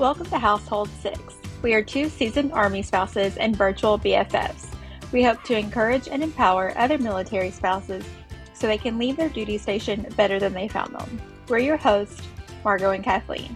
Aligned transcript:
Welcome 0.00 0.24
to 0.30 0.38
Household 0.38 0.88
6. 1.02 1.20
We 1.60 1.74
are 1.74 1.82
two 1.82 2.08
seasoned 2.08 2.52
Army 2.54 2.80
spouses 2.80 3.36
and 3.36 3.54
virtual 3.54 3.98
BFFs. 3.98 4.72
We 5.12 5.22
hope 5.22 5.42
to 5.42 5.58
encourage 5.58 6.08
and 6.08 6.22
empower 6.22 6.72
other 6.78 6.96
military 6.96 7.50
spouses 7.50 8.02
so 8.54 8.66
they 8.66 8.78
can 8.78 8.96
leave 8.96 9.18
their 9.18 9.28
duty 9.28 9.58
station 9.58 10.06
better 10.16 10.40
than 10.40 10.54
they 10.54 10.68
found 10.68 10.94
them. 10.94 11.20
We're 11.48 11.58
your 11.58 11.76
hosts, 11.76 12.22
Margot 12.64 12.92
and 12.92 13.04
Kathleen. 13.04 13.54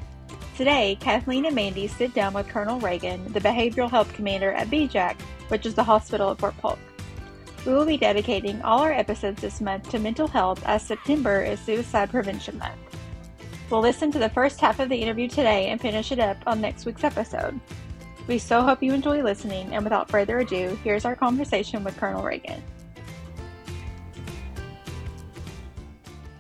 Today, 0.54 0.98
Kathleen 1.00 1.46
and 1.46 1.54
Mandy 1.54 1.88
sit 1.88 2.12
down 2.12 2.34
with 2.34 2.48
Colonel 2.48 2.78
Ragan, 2.78 3.32
the 3.32 3.40
Behavioral 3.40 3.88
Health 3.88 4.12
Commander 4.12 4.52
at 4.52 4.68
BJAC, 4.68 5.18
which 5.48 5.64
is 5.64 5.72
the 5.72 5.82
hospital 5.82 6.30
at 6.30 6.38
Fort 6.38 6.58
Polk. 6.58 6.78
We 7.64 7.72
will 7.72 7.86
be 7.86 7.96
dedicating 7.96 8.60
all 8.60 8.80
our 8.80 8.92
episodes 8.92 9.40
this 9.40 9.62
month 9.62 9.88
to 9.92 9.98
mental 9.98 10.28
health 10.28 10.62
as 10.66 10.82
September 10.82 11.42
is 11.42 11.58
Suicide 11.58 12.10
Prevention 12.10 12.58
Month. 12.58 12.93
We'll 13.70 13.80
listen 13.80 14.12
to 14.12 14.18
the 14.18 14.28
first 14.28 14.60
half 14.60 14.78
of 14.78 14.88
the 14.88 14.96
interview 14.96 15.26
today 15.28 15.68
and 15.68 15.80
finish 15.80 16.12
it 16.12 16.18
up 16.18 16.36
on 16.46 16.60
next 16.60 16.84
week's 16.84 17.02
episode. 17.02 17.58
We 18.26 18.38
so 18.38 18.62
hope 18.62 18.82
you 18.82 18.92
enjoy 18.92 19.22
listening, 19.22 19.74
and 19.74 19.84
without 19.84 20.10
further 20.10 20.38
ado, 20.40 20.78
here's 20.82 21.04
our 21.04 21.16
conversation 21.16 21.84
with 21.84 21.96
Colonel 21.96 22.22
Ragan. 22.22 22.60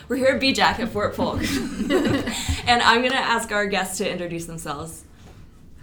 We're 0.08 0.16
here 0.16 0.36
at 0.36 0.40
BJAC 0.40 0.80
at 0.80 0.88
Fort 0.90 1.16
Polk, 1.16 1.40
and 2.66 2.82
I'm 2.82 3.00
going 3.00 3.12
to 3.12 3.18
ask 3.18 3.50
our 3.52 3.66
guests 3.66 3.98
to 3.98 4.10
introduce 4.10 4.44
themselves. 4.44 5.04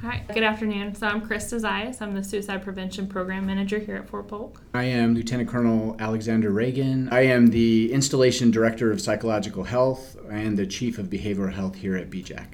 Hi, 0.03 0.23
good 0.33 0.41
afternoon. 0.41 0.95
So 0.95 1.05
I'm 1.05 1.21
Chris 1.21 1.53
Zayas. 1.53 2.01
I'm 2.01 2.15
the 2.15 2.23
Suicide 2.23 2.63
Prevention 2.63 3.05
Program 3.05 3.45
Manager 3.45 3.77
here 3.77 3.97
at 3.97 4.09
Fort 4.09 4.27
Polk. 4.27 4.59
I 4.73 4.85
am 4.85 5.13
Lieutenant 5.13 5.47
Colonel 5.47 5.95
Alexander 5.99 6.49
Ragan. 6.49 7.13
I 7.13 7.21
am 7.25 7.51
the 7.51 7.93
Installation 7.93 8.49
Director 8.49 8.91
of 8.91 8.99
Psychological 8.99 9.63
Health 9.63 10.17
and 10.27 10.57
the 10.57 10.65
Chief 10.65 10.97
of 10.97 11.11
Behavioral 11.11 11.53
Health 11.53 11.75
here 11.75 11.95
at 11.95 12.09
BJAC. 12.09 12.47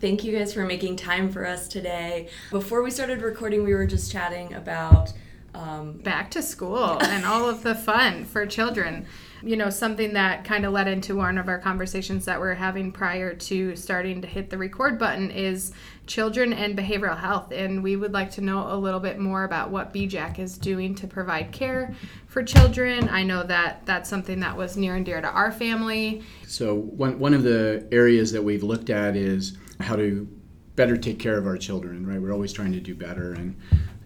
Thank 0.00 0.24
you 0.24 0.34
guys 0.34 0.54
for 0.54 0.64
making 0.64 0.96
time 0.96 1.30
for 1.30 1.46
us 1.46 1.68
today. 1.68 2.30
Before 2.50 2.82
we 2.82 2.90
started 2.90 3.20
recording, 3.20 3.64
we 3.64 3.74
were 3.74 3.86
just 3.86 4.10
chatting 4.10 4.54
about 4.54 5.12
um, 5.52 5.92
back 5.98 6.30
to 6.30 6.42
school 6.42 7.02
and 7.02 7.26
all 7.26 7.50
of 7.50 7.64
the 7.64 7.74
fun 7.74 8.24
for 8.24 8.46
children 8.46 9.06
you 9.42 9.56
know, 9.56 9.70
something 9.70 10.14
that 10.14 10.44
kind 10.44 10.64
of 10.64 10.72
led 10.72 10.88
into 10.88 11.14
one 11.14 11.38
of 11.38 11.48
our 11.48 11.58
conversations 11.58 12.24
that 12.24 12.40
we're 12.40 12.54
having 12.54 12.90
prior 12.92 13.34
to 13.34 13.76
starting 13.76 14.20
to 14.22 14.28
hit 14.28 14.50
the 14.50 14.58
record 14.58 14.98
button 14.98 15.30
is 15.30 15.72
children 16.08 16.52
and 16.52 16.76
behavioral 16.76 17.16
health. 17.16 17.52
And 17.52 17.82
we 17.82 17.94
would 17.94 18.12
like 18.12 18.32
to 18.32 18.40
know 18.40 18.72
a 18.72 18.76
little 18.76 18.98
bit 18.98 19.20
more 19.20 19.44
about 19.44 19.70
what 19.70 19.92
BJAC 19.94 20.40
is 20.40 20.58
doing 20.58 20.94
to 20.96 21.06
provide 21.06 21.52
care 21.52 21.94
for 22.26 22.42
children. 22.42 23.08
I 23.08 23.22
know 23.22 23.44
that 23.44 23.86
that's 23.86 24.10
something 24.10 24.40
that 24.40 24.56
was 24.56 24.76
near 24.76 24.96
and 24.96 25.06
dear 25.06 25.20
to 25.20 25.28
our 25.28 25.52
family. 25.52 26.22
So, 26.46 26.74
one, 26.74 27.18
one 27.20 27.34
of 27.34 27.44
the 27.44 27.86
areas 27.92 28.32
that 28.32 28.42
we've 28.42 28.64
looked 28.64 28.90
at 28.90 29.14
is 29.14 29.56
how 29.78 29.94
to 29.94 30.26
better 30.74 30.96
take 30.96 31.18
care 31.18 31.36
of 31.36 31.46
our 31.46 31.58
children, 31.58 32.06
right? 32.06 32.20
We're 32.20 32.32
always 32.32 32.52
trying 32.52 32.72
to 32.72 32.80
do 32.80 32.94
better. 32.94 33.34
And 33.34 33.56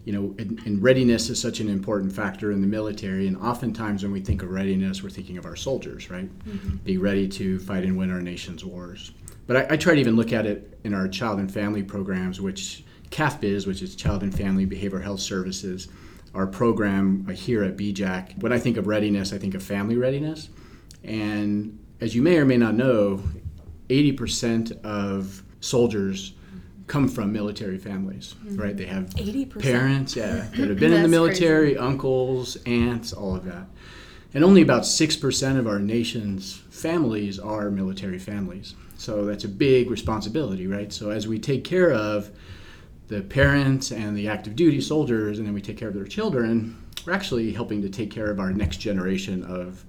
you 0.05 0.13
know, 0.13 0.35
and, 0.39 0.61
and, 0.67 0.83
readiness 0.83 1.31
is 1.31 1.41
such 1.41 1.61
an 1.61 1.69
important 1.69 2.13
factor 2.13 2.51
in 2.51 2.61
the 2.61 2.67
military. 2.67 3.29
And 3.29 3.37
oftentimes, 3.37 4.03
when 4.03 4.11
we 4.11 4.21
think 4.21 4.43
of 4.43 4.51
readiness, 4.51 5.01
we're 5.01 5.11
thinking 5.11 5.39
of 5.39 5.47
our 5.47 5.55
soldiers, 5.55 6.11
right? 6.11 6.29
Mm-hmm. 6.45 6.77
Be 6.79 6.99
ready 6.99 7.29
to 7.29 7.61
fight 7.61 7.85
and 7.85 7.97
win 7.97 8.11
our 8.11 8.21
nation's 8.21 8.65
wars. 8.65 9.13
But 9.47 9.57
I, 9.57 9.75
I, 9.75 9.77
try 9.77 9.95
to 9.95 10.01
even 10.01 10.17
look 10.17 10.33
at 10.33 10.47
it 10.47 10.79
in 10.85 10.95
our 10.95 11.09
child 11.09 11.39
and 11.39 11.53
family 11.53 11.83
programs, 11.83 12.41
which 12.41 12.85
CAFBIZ, 13.11 13.67
which 13.67 13.83
is 13.83 13.97
Child 13.97 14.23
and 14.23 14.35
Family 14.35 14.67
Behavioral 14.67 15.03
Health 15.03 15.21
Services, 15.21 15.89
our 16.35 16.47
program 16.47 17.27
here 17.29 17.63
at 17.63 17.77
BJAC. 17.77 18.41
When 18.43 18.53
I 18.53 18.59
think 18.59 18.77
of 18.77 18.87
readiness, 18.87 19.33
I 19.33 19.39
think 19.39 19.55
of 19.55 19.63
family 19.63 19.97
readiness. 19.97 20.49
And 21.05 21.79
as 22.01 22.15
you 22.15 22.23
may 22.23 22.39
or 22.39 22.45
may 22.45 22.57
not 22.57 22.75
know, 22.75 23.23
80% 23.89 24.81
of 24.83 25.43
soldiers 25.61 26.35
come 26.87 27.09
from 27.09 27.33
military 27.33 27.79
families, 27.79 28.35
mm-hmm. 28.45 28.61
right? 28.61 28.77
They 28.77 28.87
have 28.87 29.05
80%. 29.11 29.61
parents, 29.61 30.17
yeah, 30.17 30.49
that 30.57 30.69
have 30.69 30.79
been 30.79 30.93
in 30.93 31.03
the 31.03 31.09
military, 31.09 31.75
crazy. 31.75 31.79
uncles, 31.79 32.57
aunts, 32.67 33.13
all 33.13 33.37
of 33.37 33.45
that. 33.45 33.67
And 34.35 34.45
only 34.45 34.63
about 34.63 34.83
6% 34.83 35.59
of 35.59 35.67
our 35.67 35.79
nation's 35.79 36.57
families 36.71 37.39
are 37.39 37.71
military 37.71 38.19
families. 38.19 38.75
So 39.03 39.25
that's 39.25 39.43
a 39.43 39.49
big 39.49 39.91
responsibility, 39.91 40.69
right? 40.69 40.93
So 40.93 41.11
as 41.11 41.27
we 41.27 41.41
take 41.41 41.65
care 41.65 41.93
of 41.93 42.31
the 43.09 43.21
parents 43.21 43.91
and 43.91 44.17
the 44.17 44.29
active 44.29 44.55
duty 44.55 44.81
soldiers, 44.81 45.39
and 45.39 45.47
then 45.47 45.55
we 45.55 45.61
take 45.61 45.77
care 45.77 45.89
of 45.89 45.95
their 45.95 46.07
children, 46.07 46.81
we're 47.05 47.13
actually 47.13 47.53
helping 47.53 47.83
to 47.83 47.89
take 47.89 48.13
care 48.13 48.31
of 48.31 48.39
our 48.39 48.53
next 48.53 48.77
generation 48.77 49.43
of 49.43 49.85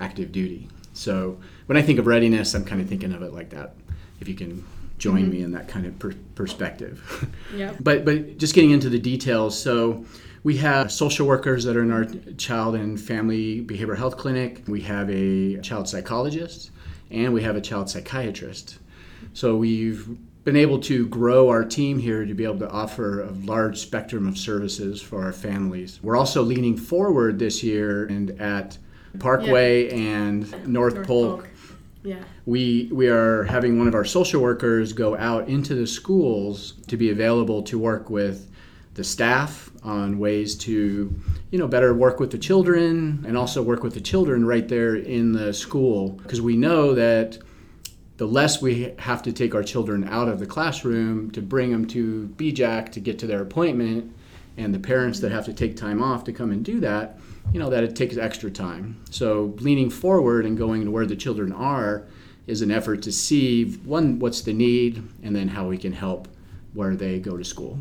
active 0.00 0.32
duty. 0.32 0.68
So 0.92 1.38
when 1.64 1.78
I 1.78 1.82
think 1.82 1.98
of 1.98 2.06
readiness, 2.06 2.52
I'm 2.52 2.62
kind 2.62 2.82
of 2.82 2.90
thinking 2.90 3.14
of 3.14 3.22
it 3.22 3.32
like 3.32 3.48
that. 3.50 3.74
If 4.20 4.28
you 4.28 4.34
can 4.34 4.62
join 4.98 5.22
mm-hmm. 5.22 5.30
me 5.30 5.42
in 5.42 5.52
that 5.52 5.68
kind 5.68 5.86
of 5.86 5.98
per- 5.98 6.14
perspective. 6.34 7.26
Yeah. 7.56 7.72
but 7.80 8.04
but 8.04 8.36
just 8.36 8.54
getting 8.54 8.72
into 8.72 8.90
the 8.90 8.98
details, 8.98 9.58
so 9.58 10.04
we 10.44 10.58
have 10.58 10.92
social 10.92 11.26
workers 11.26 11.64
that 11.64 11.74
are 11.74 11.82
in 11.82 11.90
our 11.90 12.04
child 12.36 12.74
and 12.74 13.00
family 13.00 13.64
behavioral 13.64 13.96
health 13.96 14.18
clinic. 14.18 14.64
We 14.68 14.82
have 14.82 15.08
a 15.08 15.58
child 15.62 15.88
psychologist, 15.88 16.70
and 17.10 17.32
we 17.32 17.42
have 17.42 17.56
a 17.56 17.60
child 17.60 17.90
psychiatrist. 17.90 18.78
So 19.32 19.56
we've 19.56 20.08
been 20.44 20.56
able 20.56 20.80
to 20.80 21.06
grow 21.08 21.48
our 21.48 21.64
team 21.64 21.98
here 21.98 22.24
to 22.24 22.34
be 22.34 22.44
able 22.44 22.58
to 22.60 22.70
offer 22.70 23.22
a 23.22 23.30
large 23.30 23.78
spectrum 23.78 24.26
of 24.26 24.38
services 24.38 25.02
for 25.02 25.22
our 25.22 25.32
families. 25.32 26.00
We're 26.02 26.16
also 26.16 26.42
leaning 26.42 26.76
forward 26.76 27.38
this 27.38 27.62
year 27.62 28.06
and 28.06 28.30
at 28.40 28.78
Parkway 29.18 29.88
yeah. 29.88 29.94
and 29.94 30.50
North, 30.66 30.94
North 30.94 31.06
Polk. 31.06 31.40
Polk 31.40 31.48
yeah. 32.02 32.22
We 32.46 32.88
we 32.92 33.08
are 33.08 33.44
having 33.44 33.78
one 33.78 33.88
of 33.88 33.94
our 33.94 34.04
social 34.04 34.40
workers 34.40 34.92
go 34.92 35.16
out 35.16 35.48
into 35.48 35.74
the 35.74 35.86
schools 35.86 36.72
to 36.86 36.96
be 36.96 37.10
available 37.10 37.62
to 37.64 37.78
work 37.78 38.08
with 38.08 38.50
the 38.94 39.04
staff 39.04 39.67
on 39.82 40.18
ways 40.18 40.54
to 40.56 41.14
you 41.50 41.58
know 41.58 41.68
better 41.68 41.94
work 41.94 42.20
with 42.20 42.30
the 42.30 42.38
children 42.38 43.24
and 43.26 43.36
also 43.36 43.62
work 43.62 43.82
with 43.82 43.94
the 43.94 44.00
children 44.00 44.44
right 44.44 44.68
there 44.68 44.96
in 44.96 45.32
the 45.32 45.52
school 45.52 46.10
because 46.10 46.40
we 46.40 46.56
know 46.56 46.94
that 46.94 47.38
the 48.16 48.26
less 48.26 48.60
we 48.60 48.92
have 48.98 49.22
to 49.22 49.32
take 49.32 49.54
our 49.54 49.62
children 49.62 50.02
out 50.08 50.28
of 50.28 50.40
the 50.40 50.46
classroom 50.46 51.30
to 51.30 51.40
bring 51.40 51.70
them 51.70 51.86
to 51.86 52.28
BJAC 52.36 52.90
to 52.92 53.00
get 53.00 53.18
to 53.20 53.26
their 53.26 53.42
appointment 53.42 54.12
and 54.56 54.74
the 54.74 54.78
parents 54.78 55.20
that 55.20 55.30
have 55.30 55.44
to 55.44 55.52
take 55.52 55.76
time 55.76 56.02
off 56.02 56.24
to 56.24 56.32
come 56.32 56.50
and 56.50 56.64
do 56.64 56.80
that 56.80 57.18
you 57.52 57.58
know 57.58 57.70
that 57.70 57.84
it 57.84 57.96
takes 57.96 58.16
extra 58.16 58.50
time. 58.50 59.00
So 59.10 59.54
leaning 59.58 59.90
forward 59.90 60.44
and 60.44 60.56
going 60.56 60.84
to 60.84 60.90
where 60.90 61.06
the 61.06 61.16
children 61.16 61.52
are 61.52 62.04
is 62.46 62.62
an 62.62 62.70
effort 62.70 63.02
to 63.02 63.12
see 63.12 63.64
one 63.84 64.18
what's 64.18 64.42
the 64.42 64.52
need 64.52 65.02
and 65.22 65.34
then 65.34 65.48
how 65.48 65.66
we 65.66 65.78
can 65.78 65.92
help 65.92 66.28
where 66.74 66.94
they 66.94 67.18
go 67.18 67.36
to 67.36 67.44
school. 67.44 67.78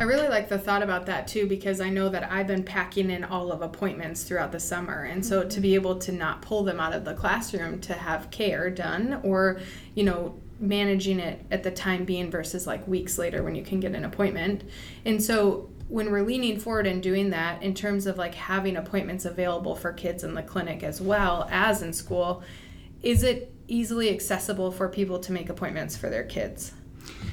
I 0.00 0.04
really 0.04 0.28
like 0.28 0.48
the 0.48 0.58
thought 0.58 0.84
about 0.84 1.06
that 1.06 1.26
too 1.26 1.48
because 1.48 1.80
I 1.80 1.90
know 1.90 2.08
that 2.08 2.30
I've 2.30 2.46
been 2.46 2.62
packing 2.62 3.10
in 3.10 3.24
all 3.24 3.50
of 3.50 3.62
appointments 3.62 4.22
throughout 4.22 4.52
the 4.52 4.60
summer. 4.60 5.02
And 5.02 5.26
so 5.26 5.42
to 5.42 5.60
be 5.60 5.74
able 5.74 5.98
to 5.98 6.12
not 6.12 6.40
pull 6.40 6.62
them 6.62 6.78
out 6.78 6.92
of 6.92 7.04
the 7.04 7.14
classroom 7.14 7.80
to 7.80 7.94
have 7.94 8.30
care 8.30 8.70
done 8.70 9.20
or, 9.24 9.60
you 9.96 10.04
know, 10.04 10.38
managing 10.60 11.18
it 11.18 11.44
at 11.50 11.64
the 11.64 11.72
time 11.72 12.04
being 12.04 12.30
versus 12.30 12.64
like 12.64 12.86
weeks 12.86 13.18
later 13.18 13.42
when 13.42 13.56
you 13.56 13.64
can 13.64 13.80
get 13.80 13.92
an 13.96 14.04
appointment. 14.04 14.62
And 15.04 15.20
so 15.20 15.68
when 15.88 16.12
we're 16.12 16.22
leaning 16.22 16.60
forward 16.60 16.86
and 16.86 17.02
doing 17.02 17.30
that 17.30 17.60
in 17.62 17.74
terms 17.74 18.06
of 18.06 18.16
like 18.18 18.34
having 18.34 18.76
appointments 18.76 19.24
available 19.24 19.74
for 19.74 19.92
kids 19.92 20.22
in 20.22 20.34
the 20.34 20.42
clinic 20.44 20.84
as 20.84 21.00
well 21.00 21.48
as 21.50 21.82
in 21.82 21.92
school, 21.92 22.44
is 23.02 23.24
it 23.24 23.52
easily 23.66 24.10
accessible 24.10 24.70
for 24.70 24.88
people 24.88 25.18
to 25.18 25.32
make 25.32 25.48
appointments 25.48 25.96
for 25.96 26.08
their 26.08 26.24
kids? 26.24 26.72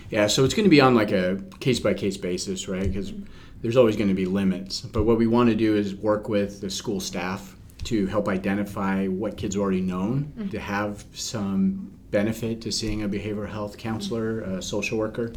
Yeah, 0.09 0.27
so 0.27 0.43
it's 0.43 0.53
going 0.53 0.65
to 0.65 0.69
be 0.69 0.81
on 0.81 0.95
like 0.95 1.11
a 1.11 1.41
case 1.59 1.79
by 1.79 1.93
case 1.93 2.17
basis, 2.17 2.67
right? 2.67 2.83
Because 2.83 3.13
there's 3.61 3.77
always 3.77 3.95
going 3.95 4.09
to 4.09 4.15
be 4.15 4.25
limits. 4.25 4.81
But 4.81 5.03
what 5.03 5.17
we 5.17 5.27
want 5.27 5.49
to 5.49 5.55
do 5.55 5.75
is 5.75 5.95
work 5.95 6.29
with 6.29 6.61
the 6.61 6.69
school 6.69 6.99
staff 6.99 7.55
to 7.85 8.07
help 8.07 8.27
identify 8.27 9.07
what 9.07 9.37
kids 9.37 9.55
are 9.55 9.61
already 9.61 9.81
known, 9.81 10.33
mm-hmm. 10.37 10.49
to 10.49 10.59
have 10.59 11.05
some 11.13 11.91
benefit 12.11 12.61
to 12.61 12.71
seeing 12.71 13.03
a 13.03 13.09
behavioral 13.09 13.49
health 13.49 13.77
counselor, 13.77 14.41
a 14.41 14.61
social 14.61 14.97
worker. 14.97 15.33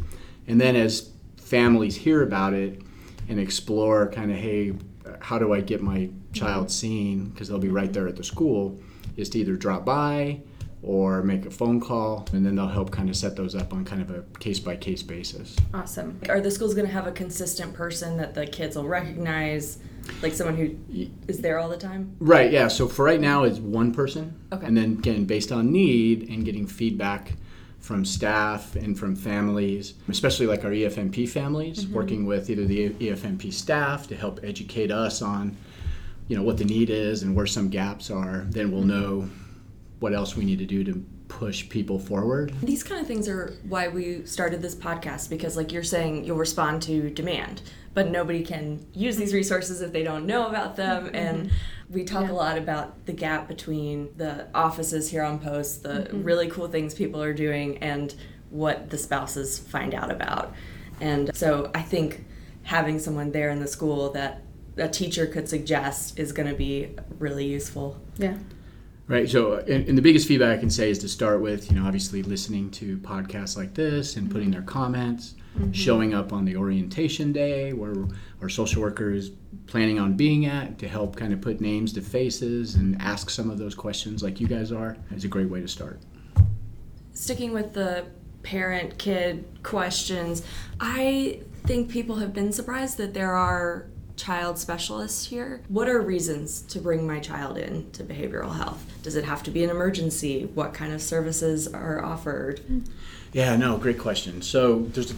And 0.47 0.59
then 0.59 0.75
as 0.75 1.11
families 1.37 1.95
hear 1.95 2.23
about 2.23 2.53
it, 2.53 2.81
and 3.29 3.39
explore 3.39 4.09
kind 4.09 4.31
of 4.31 4.37
hey 4.37 4.73
how 5.21 5.39
do 5.39 5.53
i 5.53 5.61
get 5.61 5.81
my 5.81 6.09
child 6.33 6.69
seen 6.69 7.29
because 7.29 7.47
they'll 7.47 7.59
be 7.59 7.69
right 7.69 7.93
there 7.93 8.07
at 8.07 8.15
the 8.15 8.23
school 8.23 8.77
is 9.15 9.29
to 9.29 9.39
either 9.39 9.55
drop 9.55 9.85
by 9.85 10.39
or 10.81 11.21
make 11.23 11.45
a 11.45 11.51
phone 11.51 11.79
call 11.79 12.27
and 12.31 12.45
then 12.45 12.55
they'll 12.55 12.67
help 12.67 12.91
kind 12.91 13.09
of 13.09 13.15
set 13.15 13.35
those 13.35 13.53
up 13.55 13.73
on 13.73 13.83
kind 13.83 14.01
of 14.01 14.09
a 14.11 14.21
case 14.39 14.59
by 14.59 14.75
case 14.75 15.03
basis 15.03 15.55
awesome 15.73 16.19
are 16.29 16.39
the 16.39 16.51
schools 16.51 16.73
going 16.73 16.87
to 16.87 16.91
have 16.91 17.07
a 17.07 17.11
consistent 17.11 17.73
person 17.73 18.17
that 18.17 18.33
the 18.33 18.45
kids 18.45 18.75
will 18.75 18.87
recognize 18.87 19.79
like 20.21 20.33
someone 20.33 20.55
who 20.55 20.75
is 21.27 21.39
there 21.39 21.59
all 21.59 21.69
the 21.69 21.77
time 21.77 22.15
right 22.19 22.51
yeah 22.51 22.67
so 22.67 22.87
for 22.87 23.03
right 23.03 23.19
now 23.19 23.43
it's 23.43 23.59
one 23.59 23.93
person 23.93 24.33
okay 24.53 24.65
and 24.65 24.77
then 24.77 24.93
again 24.93 25.25
based 25.25 25.51
on 25.51 25.71
need 25.71 26.29
and 26.29 26.45
getting 26.45 26.65
feedback 26.65 27.33
from 27.79 28.03
staff 28.03 28.75
and 28.75 28.99
from 28.99 29.15
families, 29.15 29.93
especially 30.09 30.45
like 30.45 30.63
our 30.65 30.71
EFMP 30.71 31.27
families, 31.27 31.85
mm-hmm. 31.85 31.93
working 31.93 32.25
with 32.25 32.49
either 32.49 32.65
the 32.65 32.89
EFMP 32.89 33.51
staff 33.51 34.07
to 34.07 34.15
help 34.15 34.39
educate 34.43 34.91
us 34.91 35.21
on, 35.21 35.55
you 36.27 36.35
know, 36.35 36.43
what 36.43 36.57
the 36.57 36.65
need 36.65 36.89
is 36.89 37.23
and 37.23 37.35
where 37.35 37.47
some 37.47 37.69
gaps 37.69 38.11
are. 38.11 38.45
Then 38.49 38.71
we'll 38.71 38.81
mm-hmm. 38.81 38.89
know 38.89 39.29
what 39.99 40.13
else 40.13 40.35
we 40.35 40.45
need 40.45 40.59
to 40.59 40.65
do 40.65 40.83
to 40.85 41.05
push 41.27 41.69
people 41.69 41.99
forward. 41.99 42.53
These 42.61 42.83
kind 42.83 42.99
of 42.99 43.07
things 43.07 43.27
are 43.29 43.55
why 43.67 43.87
we 43.87 44.25
started 44.25 44.61
this 44.61 44.75
podcast 44.75 45.29
because, 45.29 45.55
like 45.55 45.71
you're 45.71 45.83
saying, 45.83 46.25
you'll 46.25 46.37
respond 46.37 46.81
to 46.83 47.09
demand, 47.11 47.61
but 47.93 48.09
nobody 48.09 48.43
can 48.43 48.85
use 48.93 49.15
these 49.15 49.33
resources 49.33 49.81
if 49.81 49.93
they 49.93 50.03
don't 50.03 50.25
know 50.25 50.47
about 50.47 50.75
them. 50.75 51.05
Mm-hmm. 51.05 51.15
And 51.15 51.51
we 51.89 52.03
talk 52.03 52.25
Yeah. 52.25 52.31
a 52.31 52.33
lot 52.33 52.57
about 52.57 53.05
the 53.05 53.13
gap 53.13 53.47
between 53.47 54.09
the 54.17 54.47
offices 54.53 55.09
here 55.09 55.23
on 55.23 55.39
post, 55.39 55.83
the 55.83 55.89
mm-hmm. 55.89 56.23
really 56.23 56.49
cool 56.49 56.67
things 56.67 56.93
people 56.93 57.21
are 57.21 57.33
doing, 57.33 57.77
and 57.77 58.13
what 58.49 58.89
the 58.89 58.97
spouses 58.97 59.59
find 59.59 59.93
out 59.93 60.11
about. 60.11 60.53
And 60.99 61.35
so 61.35 61.71
I 61.73 61.81
think 61.81 62.25
having 62.63 62.99
someone 62.99 63.31
there 63.31 63.49
in 63.49 63.59
the 63.59 63.67
school 63.67 64.11
that 64.11 64.41
a 64.77 64.87
teacher 64.87 65.27
could 65.27 65.47
suggest 65.47 66.19
is 66.19 66.31
going 66.31 66.47
to 66.49 66.55
be 66.55 66.95
really 67.19 67.45
useful. 67.45 67.99
Yeah. 68.17 68.37
Right. 69.09 69.27
So, 69.27 69.55
and, 69.55 69.89
and 69.89 69.97
the 69.97 70.03
biggest 70.03 70.27
feedback 70.27 70.55
I 70.55 70.59
can 70.59 70.69
say 70.69 70.91
is 70.91 70.99
to 70.99 71.09
start 71.09 71.41
with, 71.41 71.71
you 71.71 71.79
know, 71.79 71.87
obviously 71.87 72.21
listening 72.21 72.69
to 72.71 72.99
podcasts 72.99 73.57
like 73.57 73.73
this 73.73 74.17
and 74.17 74.29
putting 74.29 74.49
mm-hmm. 74.49 74.59
their 74.59 74.61
comments, 74.61 75.33
mm-hmm. 75.57 75.71
showing 75.71 76.13
up 76.13 76.31
on 76.31 76.45
the 76.45 76.55
orientation 76.55 77.33
day 77.33 77.73
where 77.73 77.95
our 78.39 78.49
social 78.49 78.83
worker 78.83 79.09
is 79.09 79.31
planning 79.65 79.97
on 79.97 80.13
being 80.15 80.45
at 80.45 80.77
to 80.77 80.87
help 80.87 81.15
kind 81.15 81.33
of 81.33 81.41
put 81.41 81.59
names 81.59 81.91
to 81.93 82.01
faces 82.01 82.75
and 82.75 83.01
ask 83.01 83.31
some 83.31 83.49
of 83.49 83.57
those 83.57 83.73
questions 83.73 84.21
like 84.21 84.39
you 84.39 84.45
guys 84.45 84.71
are 84.71 84.95
is 85.15 85.25
a 85.25 85.27
great 85.27 85.49
way 85.49 85.59
to 85.59 85.67
start. 85.67 85.99
sticking 87.13 87.51
with 87.51 87.73
the 87.73 88.05
parent 88.43 88.99
kid 88.99 89.43
questions, 89.63 90.43
I 90.79 91.41
think 91.65 91.89
people 91.89 92.17
have 92.17 92.31
been 92.31 92.51
surprised 92.51 92.97
that 92.97 93.15
there 93.15 93.33
are 93.33 93.87
child 94.19 94.57
specialists 94.57 95.25
here. 95.25 95.61
What 95.69 95.87
are 95.87 96.01
reasons 96.01 96.61
to 96.63 96.79
bring 96.79 97.07
my 97.07 97.19
child 97.19 97.57
in 97.57 97.89
to 97.91 98.03
behavioral 98.03 98.55
health? 98.55 98.83
Does 99.01 99.15
it 99.15 99.23
have 99.23 99.41
to 99.43 99.51
be 99.51 99.63
an 99.63 99.69
emergency? 99.69 100.45
What 100.53 100.73
kind 100.73 100.93
of 100.93 101.01
services 101.01 101.67
are 101.67 102.03
offered? 102.03 102.61
Yeah, 103.31 103.55
no, 103.55 103.77
great 103.77 103.97
question. 103.97 104.41
So 104.41 104.79
there's 104.93 105.13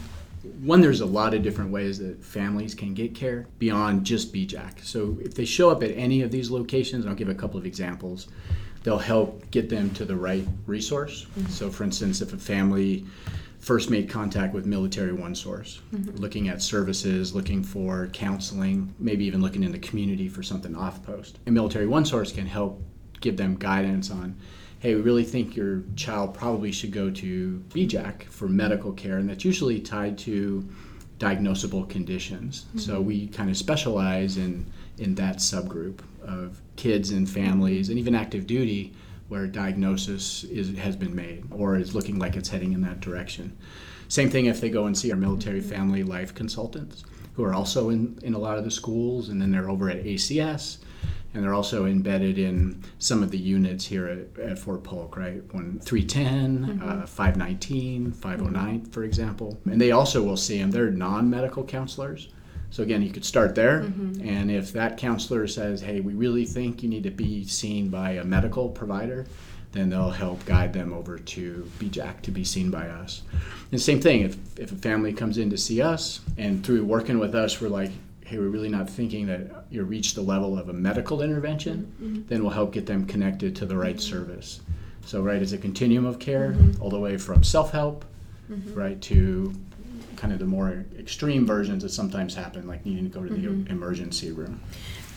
one, 0.62 0.81
there's 0.81 1.01
a 1.01 1.06
lot 1.06 1.33
of 1.33 1.44
different 1.44 1.71
ways 1.71 1.98
that 2.00 2.24
families 2.24 2.75
can 2.75 2.94
get 2.94 3.15
care 3.15 3.48
beyond 3.59 4.06
just 4.06 4.33
BJAC. 4.33 4.83
So 4.83 5.18
if 5.21 5.33
they 5.33 5.45
show 5.45 5.69
up 5.69 5.83
at 5.83 5.92
any 5.92 6.21
of 6.21 6.31
these 6.31 6.51
locations, 6.51 7.03
and 7.03 7.09
I'll 7.09 7.15
give 7.15 7.30
a 7.30 7.36
couple 7.36 7.59
of 7.59 7.65
examples, 7.65 8.27
they'll 8.83 8.98
help 8.98 9.50
get 9.51 9.69
them 9.69 9.89
to 9.92 10.06
the 10.06 10.15
right 10.15 10.48
resource. 10.68 11.25
Mm-hmm. 11.25 11.50
So 11.50 11.69
for 11.69 11.83
instance, 11.83 12.21
if 12.21 12.33
a 12.33 12.38
family 12.38 13.06
first 13.62 13.92
made 13.92 14.10
contact 14.10 14.54
with 14.54 14.66
Military 14.66 15.13
One 15.13 15.36
Source, 15.36 15.81
mm-hmm. 15.94 16.18
looking 16.18 16.50
at 16.50 16.62
services, 16.62 17.34
looking 17.34 17.63
for 17.63 18.08
counseling, 18.08 18.94
maybe 18.98 19.24
even 19.25 19.42
looking 19.42 19.63
in 19.63 19.72
the 19.72 19.80
community 19.80 20.28
for 20.28 20.42
something 20.42 20.75
off 20.75 21.06
post. 21.06 21.38
And 21.46 21.54
Military 21.54 21.86
One 21.86 22.04
Source 22.04 22.31
can 22.31 22.48
help 22.48 22.81
give 23.22 23.38
them 23.38 23.56
guidance 23.56 24.10
on, 24.10 24.36
hey, 24.80 24.96
we 24.96 25.02
really 25.02 25.24
think 25.24 25.56
your 25.56 25.84
child 25.96 26.34
probably 26.34 26.72
should 26.72 26.92
go 26.92 27.12
to 27.12 27.63
BJAC 27.69 28.24
for 28.24 28.50
medical 28.50 28.92
care, 28.94 29.19
and 29.19 29.30
that's 29.30 29.46
usually 29.46 29.80
tied 29.80 30.18
to 30.19 30.68
diagnosable 31.19 31.88
conditions. 31.88 32.66
So 32.78 32.96
mm-hmm. 32.96 33.06
we 33.06 33.28
kind 33.28 33.52
of 33.52 33.58
specialize 33.58 34.38
in 34.38 34.66
in 34.98 35.16
that 35.16 35.38
subgroup 35.38 36.00
of 36.24 36.60
kids 36.78 37.12
and 37.12 37.30
families, 37.30 37.90
and 37.90 38.00
even 38.00 38.16
active 38.16 38.48
duty, 38.48 38.94
where 39.31 39.45
a 39.45 39.48
diagnosis 39.48 40.44
is 40.44 40.78
has 40.78 40.98
been 40.98 41.16
made 41.16 41.45
or 41.51 41.78
is 41.78 41.95
looking 41.95 42.19
like 42.19 42.36
it's 42.36 42.50
heading 42.50 42.74
in 42.74 42.81
that 42.81 43.00
direction. 43.00 43.57
Same 44.10 44.30
thing 44.30 44.48
if 44.48 44.60
they 44.60 44.69
go 44.69 44.88
and 44.88 44.98
see 44.98 45.10
our 45.10 45.18
military 45.18 45.62
mm-hmm. 45.62 45.69
family 45.69 46.04
life 46.04 46.36
consultants, 46.36 47.06
who 47.36 47.45
are 47.45 47.54
also 47.54 47.89
in, 47.89 48.19
in 48.24 48.33
a 48.33 48.38
lot 48.38 48.57
of 48.57 48.66
the 48.66 48.69
schools, 48.69 49.30
and 49.30 49.42
then 49.42 49.50
they're 49.50 49.69
over 49.69 49.89
at 49.89 50.04
ACS, 50.04 50.80
and 51.33 51.42
they're 51.42 51.54
also 51.54 51.86
embedded 51.86 52.38
in 52.38 52.83
some 53.00 53.24
of 53.24 53.31
the 53.31 53.38
units 53.38 53.86
here 53.86 54.06
at, 54.06 54.38
at 54.38 54.60
Fort 54.60 54.83
Polk, 54.83 55.16
right? 55.16 55.42
One 55.54 55.80
310, 55.80 56.80
mm-hmm. 56.80 57.04
uh, 57.04 57.06
519, 57.06 58.12
509, 58.12 58.81
mm-hmm. 58.81 58.92
for 58.92 59.06
example. 59.06 59.57
And 59.63 59.80
they 59.80 59.92
also 59.92 60.22
will 60.22 60.36
see 60.36 60.57
them. 60.57 60.72
They're 60.72 60.92
non-medical 60.92 61.63
counselors. 61.63 62.27
So 62.71 62.83
again, 62.83 63.01
you 63.01 63.12
could 63.12 63.25
start 63.25 63.53
there, 63.53 63.81
mm-hmm. 63.81 64.27
and 64.27 64.50
if 64.50 64.71
that 64.73 64.97
counselor 64.97 65.45
says, 65.45 65.81
"Hey, 65.81 66.00
we 66.00 66.13
really 66.13 66.45
think 66.45 66.81
you 66.81 66.89
need 66.89 67.03
to 67.03 67.12
be 67.12 67.45
seen 67.45 67.89
by 67.89 68.12
a 68.12 68.23
medical 68.23 68.69
provider," 68.69 69.25
then 69.71 69.89
they'll 69.89 70.09
help 70.09 70.44
guide 70.45 70.73
them 70.73 70.94
over 70.94 71.18
to 71.18 71.69
BJAC 71.79 72.21
to 72.21 72.31
be 72.31 72.44
seen 72.44 72.69
by 72.69 72.88
us. 72.88 73.21
And 73.71 73.81
same 73.81 74.01
thing, 74.01 74.21
if, 74.21 74.38
if 74.59 74.71
a 74.71 74.75
family 74.75 75.13
comes 75.13 75.38
in 75.38 75.50
to 75.50 75.57
see 75.57 75.81
us, 75.81 76.19
and 76.38 76.65
through 76.65 76.83
working 76.83 77.19
with 77.19 77.35
us, 77.35 77.62
we're 77.62 77.69
like, 77.69 77.91
hey, 78.25 78.38
we're 78.38 78.50
really 78.50 78.69
not 78.69 78.89
thinking 78.89 79.27
that 79.27 79.65
you 79.69 79.83
reach 79.83 80.13
the 80.13 80.21
level 80.21 80.57
of 80.57 80.69
a 80.69 80.74
medical 80.74 81.21
intervention, 81.21 81.94
mm-hmm. 82.01 82.27
then 82.27 82.41
we'll 82.41 82.51
help 82.51 82.74
get 82.74 82.85
them 82.85 83.06
connected 83.06 83.56
to 83.57 83.65
the 83.65 83.75
right 83.75 83.95
mm-hmm. 83.97 84.17
service. 84.17 84.62
So, 85.06 85.21
right, 85.21 85.41
it's 85.41 85.53
a 85.53 85.57
continuum 85.57 86.06
of 86.06 86.19
care, 86.19 86.56
all 86.79 86.89
the 86.89 87.00
way 87.00 87.17
from 87.17 87.44
self 87.44 87.71
help, 87.71 88.06
right, 88.74 89.01
to 89.03 89.53
kind 90.21 90.31
of 90.31 90.38
the 90.38 90.45
more 90.45 90.85
extreme 91.00 91.47
versions 91.47 91.81
that 91.81 91.89
sometimes 91.89 92.35
happen, 92.35 92.68
like 92.68 92.85
needing 92.85 93.09
to 93.09 93.09
go 93.09 93.25
to 93.25 93.33
the 93.33 93.47
mm-hmm. 93.47 93.71
emergency 93.71 94.31
room. 94.31 94.62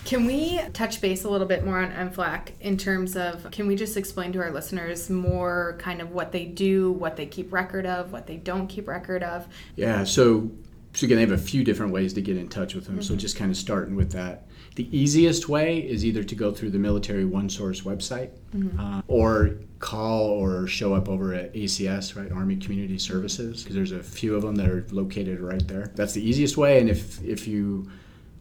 Can 0.07 0.25
we 0.25 0.61
touch 0.73 1.03
base 1.03 1.25
a 1.25 1.31
little 1.31 1.47
bit 1.47 1.65
more 1.65 1.79
on 1.79 1.93
MFLC 1.93 2.53
in 2.61 2.79
terms 2.79 3.15
of 3.15 3.51
can 3.51 3.67
we 3.67 3.77
just 3.77 3.99
explain 3.99 4.33
to 4.33 4.39
our 4.41 4.51
listeners 4.51 5.11
more 5.11 5.77
kind 5.79 6.01
of 6.01 6.13
what 6.13 6.33
they 6.33 6.47
do, 6.47 6.93
what 6.93 7.17
they 7.17 7.27
keep 7.27 7.53
record 7.53 7.85
of, 7.85 8.13
what 8.13 8.27
they 8.27 8.37
don't 8.37 8.67
keep 8.67 8.89
record 8.89 9.23
of? 9.23 9.47
Yeah, 9.77 10.05
so 10.05 10.51
so 10.95 11.05
again, 11.05 11.17
they 11.17 11.23
have 11.23 11.33
a 11.33 11.39
few 11.39 11.65
different 11.65 11.93
ways 11.93 12.15
to 12.15 12.23
get 12.23 12.39
in 12.39 12.49
touch 12.49 12.75
with 12.75 12.87
them. 12.87 13.03
So 13.03 13.13
mm-hmm. 13.13 13.19
just 13.19 13.37
kind 13.37 13.51
of 13.51 13.59
starting 13.59 13.97
with 13.97 14.13
that. 14.13 14.47
The 14.75 14.89
easiest 14.97 15.49
way 15.49 15.79
is 15.79 16.05
either 16.05 16.25
to 16.25 16.35
go 16.35 16.51
through 16.51 16.71
the 16.71 16.79
Military 16.79 17.25
One 17.25 17.49
Source 17.49 17.83
website, 17.83 18.31
uh, 18.79 19.03
or 19.07 19.51
call 19.79 20.31
or 20.31 20.67
show 20.67 20.95
up 20.95 21.09
over 21.09 21.33
at 21.33 21.55
ACS, 21.55 22.17
right, 22.17 22.33
Army 22.33 22.57
Community 22.57 22.99
Services, 22.99 23.63
because 23.63 23.77
there's 23.77 23.93
a 23.93 24.03
few 24.03 24.35
of 24.35 24.43
them 24.43 24.57
that 24.57 24.69
are 24.69 24.85
located 24.91 25.39
right 25.39 25.67
there. 25.69 25.93
That's 25.95 26.13
the 26.15 26.29
easiest 26.29 26.57
way. 26.57 26.81
And 26.81 26.91
if 26.91 27.23
if 27.23 27.47
you 27.47 27.89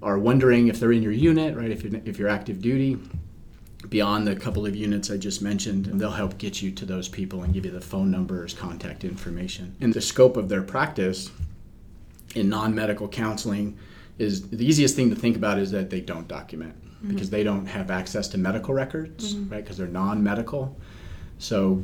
are 0.02 0.18
wondering 0.18 0.70
if 0.70 0.80
they're 0.80 0.92
in 0.92 1.04
your 1.04 1.12
unit, 1.12 1.56
right, 1.56 1.70
if 1.70 1.84
you're, 1.84 2.02
if 2.04 2.18
you're 2.18 2.30
active 2.30 2.62
duty, 2.62 2.98
beyond 3.90 4.26
the 4.26 4.36
couple 4.36 4.66
of 4.66 4.76
units 4.76 5.12
I 5.12 5.18
just 5.18 5.42
mentioned, 5.42 5.86
they'll 5.86 6.12
help 6.12 6.38
get 6.40 6.62
you 6.62 6.72
to 6.72 6.86
those 6.86 7.08
people 7.08 7.44
and 7.44 7.54
give 7.54 7.64
you 7.64 7.72
the 7.72 7.82
phone 7.82 8.10
numbers, 8.10 8.54
contact 8.54 9.04
information. 9.04 9.76
And 9.82 9.94
the 9.94 10.02
scope 10.02 10.36
of 10.36 10.50
their 10.50 10.64
practice 10.64 11.32
in 12.36 12.50
non-medical 12.50 13.08
counseling 13.10 13.78
is 14.18 14.50
the 14.50 14.66
easiest 14.66 14.96
thing 14.96 15.10
to 15.10 15.16
think 15.16 15.36
about 15.36 15.60
is 15.60 15.72
that 15.72 15.90
they 15.90 16.02
don't 16.02 16.28
document 16.28 16.76
mm-hmm. 16.86 17.10
because 17.10 17.30
they 17.30 17.44
don't 17.44 17.66
have 17.66 17.92
access 17.92 18.28
to 18.30 18.38
medical 18.38 18.74
records, 18.74 19.36
mm-hmm. 19.36 19.52
right? 19.52 19.64
Because 19.64 19.78
they're 19.78 19.88
non-medical, 19.88 20.78
so 21.40 21.82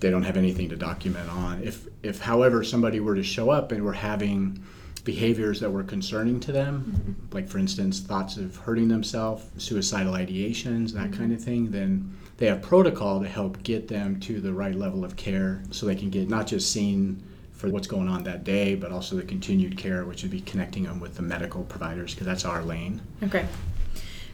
they 0.00 0.10
don't 0.10 0.22
have 0.22 0.36
anything 0.36 0.68
to 0.70 0.76
document 0.76 1.28
on. 1.30 1.62
If, 1.62 1.86
if, 2.02 2.20
however, 2.20 2.64
somebody 2.64 3.00
were 3.00 3.14
to 3.14 3.22
show 3.22 3.50
up 3.50 3.72
and 3.72 3.84
we're 3.84 3.92
having 3.92 4.64
behaviors 5.04 5.60
that 5.60 5.70
were 5.70 5.84
concerning 5.84 6.40
to 6.40 6.52
them, 6.52 6.94
mm-hmm. 6.96 7.34
like 7.34 7.48
for 7.48 7.58
instance, 7.58 8.00
thoughts 8.00 8.36
of 8.36 8.56
hurting 8.56 8.88
themselves, 8.88 9.44
suicidal 9.56 10.14
ideations, 10.14 10.92
that 10.92 11.12
kind 11.12 11.32
of 11.32 11.42
thing, 11.42 11.70
then 11.70 12.16
they 12.36 12.46
have 12.46 12.62
protocol 12.62 13.20
to 13.20 13.28
help 13.28 13.62
get 13.62 13.88
them 13.88 14.18
to 14.20 14.40
the 14.40 14.52
right 14.52 14.74
level 14.74 15.04
of 15.04 15.16
care 15.16 15.62
so 15.70 15.86
they 15.86 15.94
can 15.94 16.10
get 16.10 16.28
not 16.28 16.46
just 16.46 16.72
seen 16.72 17.22
for 17.60 17.68
what's 17.68 17.86
going 17.86 18.08
on 18.08 18.24
that 18.24 18.42
day, 18.42 18.74
but 18.74 18.90
also 18.90 19.14
the 19.14 19.22
continued 19.22 19.76
care, 19.76 20.06
which 20.06 20.22
would 20.22 20.30
be 20.30 20.40
connecting 20.40 20.84
them 20.84 20.98
with 20.98 21.14
the 21.16 21.22
medical 21.22 21.62
providers 21.64 22.14
because 22.14 22.26
that's 22.26 22.46
our 22.46 22.62
lane. 22.62 23.02
Okay. 23.22 23.46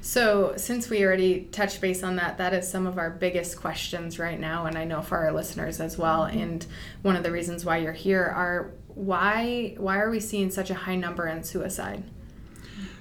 So, 0.00 0.54
since 0.56 0.88
we 0.88 1.04
already 1.04 1.48
touched 1.50 1.80
base 1.80 2.04
on 2.04 2.14
that, 2.16 2.38
that 2.38 2.54
is 2.54 2.70
some 2.70 2.86
of 2.86 2.96
our 2.96 3.10
biggest 3.10 3.60
questions 3.60 4.20
right 4.20 4.38
now, 4.38 4.66
and 4.66 4.78
I 4.78 4.84
know 4.84 5.02
for 5.02 5.18
our 5.18 5.32
listeners 5.32 5.80
as 5.80 5.98
well. 5.98 6.22
And 6.22 6.64
one 7.02 7.16
of 7.16 7.24
the 7.24 7.32
reasons 7.32 7.64
why 7.64 7.78
you're 7.78 7.92
here 7.92 8.22
are 8.22 8.70
why 8.94 9.74
why 9.76 9.98
are 9.98 10.08
we 10.08 10.20
seeing 10.20 10.50
such 10.50 10.70
a 10.70 10.74
high 10.74 10.94
number 10.94 11.26
in 11.26 11.42
suicide? 11.42 12.04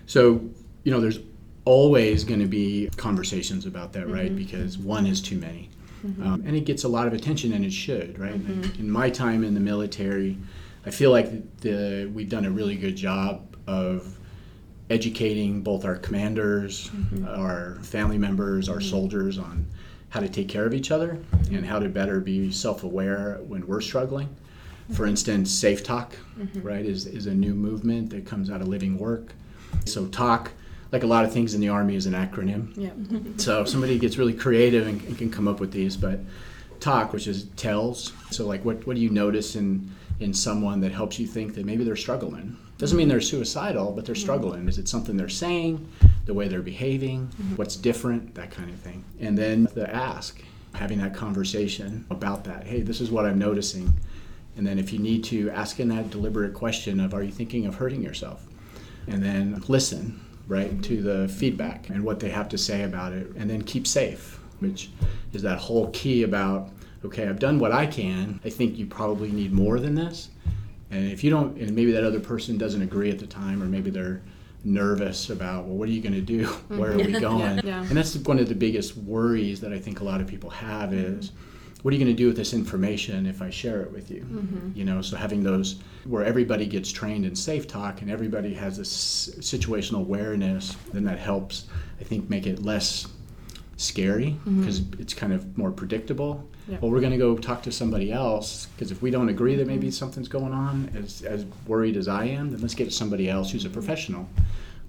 So, 0.07 0.41
you 0.83 0.91
know, 0.91 0.99
there's 0.99 1.19
always 1.65 2.23
going 2.23 2.39
to 2.39 2.47
be 2.47 2.89
conversations 2.97 3.67
about 3.67 3.93
that, 3.93 4.09
right? 4.09 4.25
Mm-hmm. 4.25 4.37
Because 4.37 4.79
one 4.79 5.05
is 5.05 5.21
too 5.21 5.37
many. 5.37 5.69
Mm-hmm. 6.05 6.25
Um, 6.25 6.43
and 6.45 6.55
it 6.55 6.65
gets 6.65 6.83
a 6.83 6.87
lot 6.87 7.07
of 7.07 7.13
attention, 7.13 7.53
and 7.53 7.63
it 7.63 7.73
should, 7.73 8.17
right? 8.19 8.33
Mm-hmm. 8.33 8.79
In 8.79 8.89
my 8.89 9.09
time 9.09 9.43
in 9.43 9.53
the 9.53 9.59
military, 9.59 10.37
I 10.85 10.91
feel 10.91 11.11
like 11.11 11.59
the, 11.61 12.09
we've 12.13 12.29
done 12.29 12.45
a 12.45 12.51
really 12.51 12.75
good 12.75 12.95
job 12.95 13.55
of 13.67 14.17
educating 14.89 15.61
both 15.61 15.83
our 15.83 15.95
commanders, 15.95 16.89
mm-hmm. 16.89 17.27
our 17.27 17.79
family 17.81 18.17
members, 18.17 18.69
our 18.69 18.81
soldiers 18.81 19.39
on 19.39 19.65
how 20.09 20.19
to 20.19 20.29
take 20.29 20.47
care 20.47 20.65
of 20.65 20.73
each 20.73 20.91
other 20.91 21.19
and 21.51 21.65
how 21.65 21.79
to 21.79 21.89
better 21.89 22.19
be 22.19 22.51
self 22.51 22.83
aware 22.83 23.39
when 23.47 23.65
we're 23.67 23.81
struggling. 23.81 24.33
For 24.93 25.07
instance, 25.07 25.51
Safe 25.51 25.83
Talk, 25.83 26.15
right, 26.61 26.85
is, 26.85 27.07
is 27.07 27.25
a 27.25 27.33
new 27.33 27.55
movement 27.55 28.11
that 28.11 28.25
comes 28.25 28.51
out 28.51 28.61
of 28.61 28.67
living 28.67 28.99
work. 28.99 29.33
So, 29.85 30.05
talk, 30.05 30.51
like 30.91 31.03
a 31.03 31.07
lot 31.07 31.25
of 31.25 31.33
things 31.33 31.53
in 31.53 31.61
the 31.61 31.69
Army, 31.69 31.95
is 31.95 32.05
an 32.05 32.13
acronym. 32.13 32.71
Yeah. 32.75 32.91
So 33.37 33.65
somebody 33.65 33.99
gets 33.99 34.17
really 34.17 34.33
creative 34.33 34.87
and, 34.87 35.01
and 35.03 35.17
can 35.17 35.29
come 35.29 35.47
up 35.47 35.59
with 35.59 35.71
these, 35.71 35.97
but 35.97 36.19
talk, 36.79 37.13
which 37.13 37.27
is 37.27 37.45
tells. 37.55 38.13
So 38.31 38.45
like, 38.47 38.63
what, 38.63 38.85
what 38.87 38.95
do 38.95 39.01
you 39.01 39.09
notice 39.09 39.55
in 39.55 39.91
in 40.19 40.33
someone 40.33 40.79
that 40.81 40.91
helps 40.91 41.19
you 41.19 41.27
think 41.27 41.55
that 41.55 41.65
maybe 41.65 41.83
they're 41.83 41.95
struggling? 41.95 42.57
Doesn't 42.77 42.97
mean 42.97 43.07
they're 43.07 43.21
suicidal, 43.21 43.91
but 43.91 44.05
they're 44.05 44.15
mm-hmm. 44.15 44.21
struggling. 44.21 44.67
Is 44.67 44.77
it 44.77 44.87
something 44.87 45.15
they're 45.17 45.29
saying, 45.29 45.87
the 46.25 46.33
way 46.33 46.47
they're 46.47 46.61
behaving, 46.61 47.27
mm-hmm. 47.27 47.55
what's 47.55 47.75
different, 47.75 48.35
that 48.35 48.51
kind 48.51 48.69
of 48.69 48.75
thing? 48.77 49.03
And 49.19 49.37
then 49.37 49.67
the 49.73 49.93
ask. 49.93 50.41
having 50.73 50.99
that 50.99 51.13
conversation 51.13 52.05
about 52.09 52.43
that. 52.43 52.67
Hey, 52.67 52.81
this 52.81 52.99
is 52.99 53.09
what 53.09 53.25
I'm 53.25 53.39
noticing. 53.39 53.93
And 54.57 54.67
then 54.67 54.77
if 54.77 54.91
you 54.91 54.99
need 54.99 55.23
to, 55.25 55.49
asking 55.51 55.87
that 55.89 56.09
deliberate 56.09 56.53
question 56.53 56.99
of, 56.99 57.13
are 57.13 57.23
you 57.23 57.31
thinking 57.31 57.65
of 57.65 57.75
hurting 57.75 58.01
yourself? 58.01 58.45
And 59.07 59.23
then 59.23 59.63
listen, 59.69 60.19
right, 60.47 60.81
to 60.83 61.01
the 61.01 61.27
feedback 61.27 61.89
and 61.89 62.03
what 62.03 62.19
they 62.19 62.29
have 62.29 62.49
to 62.49 62.57
say 62.57 62.83
about 62.83 63.13
it. 63.13 63.27
And 63.35 63.49
then 63.49 63.61
keep 63.63 63.87
safe, 63.87 64.39
which 64.59 64.89
is 65.33 65.41
that 65.41 65.57
whole 65.57 65.89
key 65.91 66.23
about, 66.23 66.69
okay, 67.03 67.27
I've 67.27 67.39
done 67.39 67.59
what 67.59 67.71
I 67.71 67.85
can. 67.85 68.39
I 68.45 68.49
think 68.49 68.77
you 68.77 68.85
probably 68.85 69.31
need 69.31 69.53
more 69.53 69.79
than 69.79 69.95
this. 69.95 70.29
And 70.91 71.11
if 71.11 71.23
you 71.23 71.29
don't, 71.29 71.57
and 71.57 71.75
maybe 71.75 71.91
that 71.91 72.03
other 72.03 72.19
person 72.19 72.57
doesn't 72.57 72.81
agree 72.81 73.09
at 73.09 73.19
the 73.19 73.27
time, 73.27 73.61
or 73.61 73.65
maybe 73.65 73.89
they're 73.89 74.21
nervous 74.63 75.29
about, 75.29 75.65
well, 75.65 75.75
what 75.75 75.89
are 75.89 75.91
you 75.91 76.01
going 76.01 76.13
to 76.13 76.21
do? 76.21 76.45
Mm-hmm. 76.45 76.77
Where 76.77 76.91
are 76.91 76.97
we 76.97 77.11
going? 77.19 77.59
Yeah. 77.65 77.81
And 77.81 77.91
that's 77.91 78.15
one 78.17 78.39
of 78.39 78.47
the 78.47 78.55
biggest 78.55 78.95
worries 78.97 79.61
that 79.61 79.73
I 79.73 79.79
think 79.79 79.99
a 79.99 80.03
lot 80.03 80.21
of 80.21 80.27
people 80.27 80.49
have 80.51 80.93
is, 80.93 81.31
what 81.81 81.93
are 81.93 81.97
you 81.97 82.03
going 82.03 82.15
to 82.15 82.17
do 82.17 82.27
with 82.27 82.35
this 82.35 82.53
information 82.53 83.25
if 83.25 83.41
I 83.41 83.49
share 83.49 83.81
it 83.81 83.91
with 83.91 84.09
you? 84.09 84.21
Mm-hmm. 84.21 84.71
You 84.77 84.85
know, 84.85 85.01
so 85.01 85.17
having 85.17 85.43
those 85.43 85.79
where 86.05 86.23
everybody 86.23 86.65
gets 86.65 86.91
trained 86.91 87.25
in 87.25 87.35
safe 87.35 87.67
talk 87.67 88.01
and 88.01 88.09
everybody 88.09 88.53
has 88.55 88.77
this 88.77 89.29
situational 89.39 89.99
awareness, 89.99 90.75
then 90.93 91.03
that 91.03 91.19
helps, 91.19 91.65
I 91.99 92.03
think, 92.03 92.29
make 92.29 92.47
it 92.47 92.63
less 92.63 93.07
scary 93.77 94.31
mm-hmm. 94.31 94.61
because 94.61 94.81
it's 94.99 95.13
kind 95.13 95.33
of 95.33 95.57
more 95.57 95.71
predictable. 95.71 96.47
Yep. 96.67 96.81
Well, 96.81 96.91
we're 96.91 97.01
going 97.01 97.11
to 97.11 97.17
go 97.17 97.37
talk 97.37 97.61
to 97.63 97.71
somebody 97.71 98.11
else 98.11 98.67
because 98.67 98.91
if 98.91 99.01
we 99.01 99.11
don't 99.11 99.29
agree 99.29 99.55
that 99.55 99.67
maybe 99.67 99.87
mm-hmm. 99.87 99.91
something's 99.91 100.27
going 100.27 100.53
on, 100.53 100.89
as, 100.95 101.21
as 101.21 101.45
worried 101.67 101.97
as 101.97 102.07
I 102.07 102.25
am, 102.25 102.51
then 102.51 102.61
let's 102.61 102.73
get 102.73 102.91
somebody 102.93 103.29
else 103.29 103.51
who's 103.51 103.65
a 103.65 103.69
professional, 103.69 104.27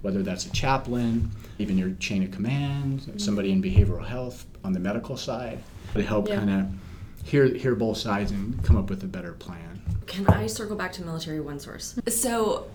whether 0.07 0.23
that's 0.23 0.45
a 0.45 0.51
chaplain, 0.51 1.29
even 1.59 1.77
your 1.77 1.91
chain 1.95 2.23
of 2.23 2.31
command, 2.31 3.01
mm-hmm. 3.01 3.17
somebody 3.17 3.51
in 3.51 3.61
behavioral 3.61 4.07
health 4.07 4.45
on 4.63 4.71
the 4.71 4.79
medical 4.79 5.17
side, 5.17 5.61
to 5.93 6.01
help 6.01 6.29
Yeah. 6.29 6.37
kind 6.37 6.49
of 6.49 7.25
hear 7.25 7.53
hear 7.53 7.75
both 7.75 7.97
sides 7.97 8.31
and 8.31 8.63
come 8.63 8.77
up 8.77 8.89
with 8.89 9.03
a 9.03 9.05
better 9.05 9.33
plan. 9.33 9.81
Can 10.05 10.25
I 10.27 10.47
circle 10.47 10.77
back 10.77 10.93
to 10.93 11.03
military 11.03 11.41
one 11.41 11.59
source? 11.59 11.99
So 12.07 12.69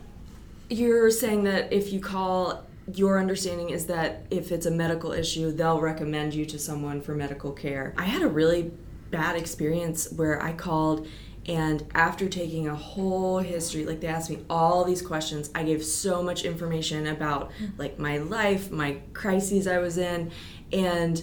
you're 0.68 1.10
saying 1.10 1.44
that 1.44 1.72
if 1.72 1.90
you 1.90 2.00
call 2.00 2.64
your 2.92 3.18
understanding 3.18 3.70
is 3.70 3.86
that 3.86 4.26
if 4.30 4.52
it's 4.52 4.66
a 4.66 4.70
medical 4.70 5.12
issue, 5.12 5.52
they'll 5.52 5.80
recommend 5.80 6.34
you 6.34 6.44
to 6.44 6.58
someone 6.58 7.00
for 7.00 7.14
medical 7.14 7.52
care. 7.52 7.94
I 7.96 8.04
had 8.04 8.20
a 8.20 8.28
really 8.28 8.72
bad 9.10 9.36
experience 9.36 10.12
where 10.12 10.42
I 10.42 10.52
called 10.52 11.06
and 11.46 11.84
after 11.94 12.28
taking 12.28 12.68
a 12.68 12.74
whole 12.74 13.38
history, 13.38 13.84
like 13.84 14.00
they 14.00 14.06
asked 14.06 14.30
me 14.30 14.44
all 14.48 14.84
these 14.84 15.02
questions, 15.02 15.50
I 15.54 15.64
gave 15.64 15.84
so 15.84 16.22
much 16.22 16.44
information 16.44 17.06
about 17.08 17.50
mm. 17.60 17.76
like 17.78 17.98
my 17.98 18.18
life, 18.18 18.70
my 18.70 18.98
crises 19.12 19.66
I 19.66 19.78
was 19.78 19.98
in, 19.98 20.30
and 20.72 21.22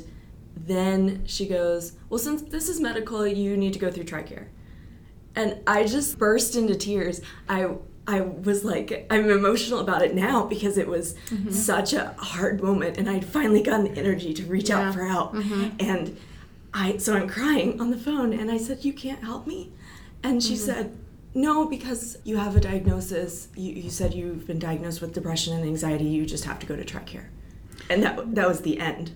then 0.55 1.23
she 1.25 1.47
goes, 1.47 1.93
"Well, 2.09 2.19
since 2.19 2.41
this 2.41 2.69
is 2.69 2.81
medical, 2.81 3.25
you 3.25 3.55
need 3.55 3.73
to 3.73 3.79
go 3.79 3.89
through 3.91 4.05
TRICARE." 4.05 4.47
and 5.35 5.59
I 5.65 5.85
just 5.85 6.17
burst 6.17 6.55
into 6.55 6.75
tears. 6.75 7.21
I 7.47 7.75
I 8.07 8.21
was 8.21 8.65
like 8.65 9.07
I'm 9.09 9.29
emotional 9.29 9.79
about 9.79 10.01
it 10.01 10.15
now 10.15 10.45
because 10.45 10.77
it 10.77 10.87
was 10.87 11.13
mm-hmm. 11.29 11.51
such 11.51 11.93
a 11.93 12.15
hard 12.17 12.61
moment 12.61 12.97
and 12.97 13.09
I'd 13.09 13.25
finally 13.25 13.61
gotten 13.61 13.85
the 13.85 13.99
energy 13.99 14.33
to 14.33 14.43
reach 14.45 14.69
Yeah. 14.69 14.87
out 14.87 14.93
for 14.93 15.05
help. 15.05 15.33
Mm-hmm. 15.33 15.69
And 15.79 16.17
I 16.73 16.97
so 16.97 17.15
I'm 17.15 17.27
crying 17.27 17.79
on 17.79 17.91
the 17.91 17.97
phone 17.97 18.33
and 18.33 18.51
I 18.51 18.57
said, 18.57 18.83
"You 18.83 18.93
can't 18.93 19.23
help 19.23 19.47
me?" 19.47 19.71
And 20.23 20.43
she 20.43 20.53
mm-hmm. 20.53 20.65
said, 20.65 20.97
"No, 21.33 21.65
because 21.65 22.17
you 22.23 22.37
have 22.37 22.55
a 22.55 22.59
diagnosis. 22.59 23.47
You, 23.55 23.73
you 23.73 23.89
said 23.89 24.13
you've 24.13 24.45
been 24.45 24.59
diagnosed 24.59 25.01
with 25.01 25.13
depression 25.13 25.53
and 25.55 25.65
anxiety. 25.65 26.05
You 26.05 26.25
just 26.25 26.45
have 26.45 26.59
to 26.59 26.65
go 26.65 26.75
to 26.75 26.83
TRICARE." 26.83 27.25
And 27.89 28.03
that 28.03 28.35
that 28.35 28.47
was 28.47 28.61
the 28.61 28.79
end 28.79 29.15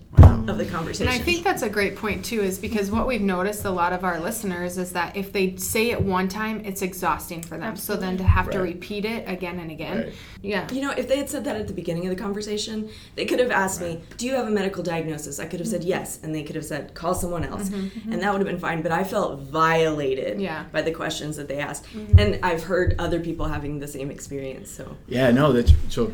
of 0.49 0.57
the 0.57 0.65
conversation. 0.65 1.11
And 1.11 1.21
I 1.21 1.23
think 1.23 1.43
that's 1.43 1.61
a 1.61 1.69
great 1.69 1.95
point 1.95 2.25
too, 2.25 2.41
is 2.41 2.59
because 2.59 2.91
what 2.91 3.07
we've 3.07 3.21
noticed 3.21 3.65
a 3.65 3.69
lot 3.69 3.93
of 3.93 4.03
our 4.03 4.19
listeners 4.19 4.77
is 4.77 4.91
that 4.93 5.15
if 5.15 5.31
they 5.31 5.55
say 5.55 5.91
it 5.91 6.01
one 6.01 6.27
time, 6.27 6.61
it's 6.65 6.81
exhausting 6.81 7.41
for 7.41 7.57
them. 7.57 7.75
So 7.75 7.95
then 7.95 8.17
to 8.17 8.23
have 8.23 8.49
to 8.51 8.59
repeat 8.59 9.05
it 9.05 9.27
again 9.27 9.59
and 9.59 9.71
again, 9.71 9.97
Right. 9.97 10.13
yeah, 10.41 10.67
You 10.71 10.81
know, 10.81 10.91
if 10.91 11.07
they 11.07 11.17
had 11.17 11.29
said 11.29 11.45
that 11.45 11.55
at 11.55 11.67
the 11.67 11.73
beginning 11.73 12.05
of 12.05 12.09
the 12.09 12.21
conversation, 12.21 12.89
they 13.15 13.25
could 13.25 13.39
have 13.39 13.51
asked 13.51 13.81
me, 13.81 14.01
Do 14.17 14.25
you 14.25 14.33
have 14.33 14.47
a 14.47 14.51
medical 14.51 14.83
diagnosis? 14.83 15.39
I 15.39 15.45
could 15.45 15.59
have 15.59 15.67
said 15.67 15.81
mm-hmm. 15.81 15.89
yes, 15.89 16.19
and 16.23 16.33
they 16.33 16.43
could 16.43 16.55
have 16.55 16.65
said, 16.65 16.93
Call 16.93 17.13
someone 17.13 17.43
else. 17.45 17.69
Mm-hmm, 17.69 17.99
mm-hmm. 17.99 18.13
And 18.13 18.21
that 18.21 18.31
would 18.31 18.41
have 18.41 18.47
been 18.47 18.59
fine. 18.59 18.81
But 18.81 18.91
I 18.91 19.03
felt 19.03 19.39
violated 19.39 20.41
Yeah. 20.41 20.65
by 20.71 20.81
the 20.81 20.91
questions 20.91 21.37
that 21.37 21.47
they 21.47 21.59
asked. 21.59 21.85
And 22.17 22.39
I've 22.43 22.63
heard 22.63 22.95
other 22.99 23.19
people 23.19 23.45
having 23.47 23.79
the 23.79 23.87
same 23.87 24.11
experience. 24.11 24.69
So, 24.69 24.97
Yeah, 25.07 25.31
no, 25.31 25.53
that's 25.53 25.73
so. 25.89 26.11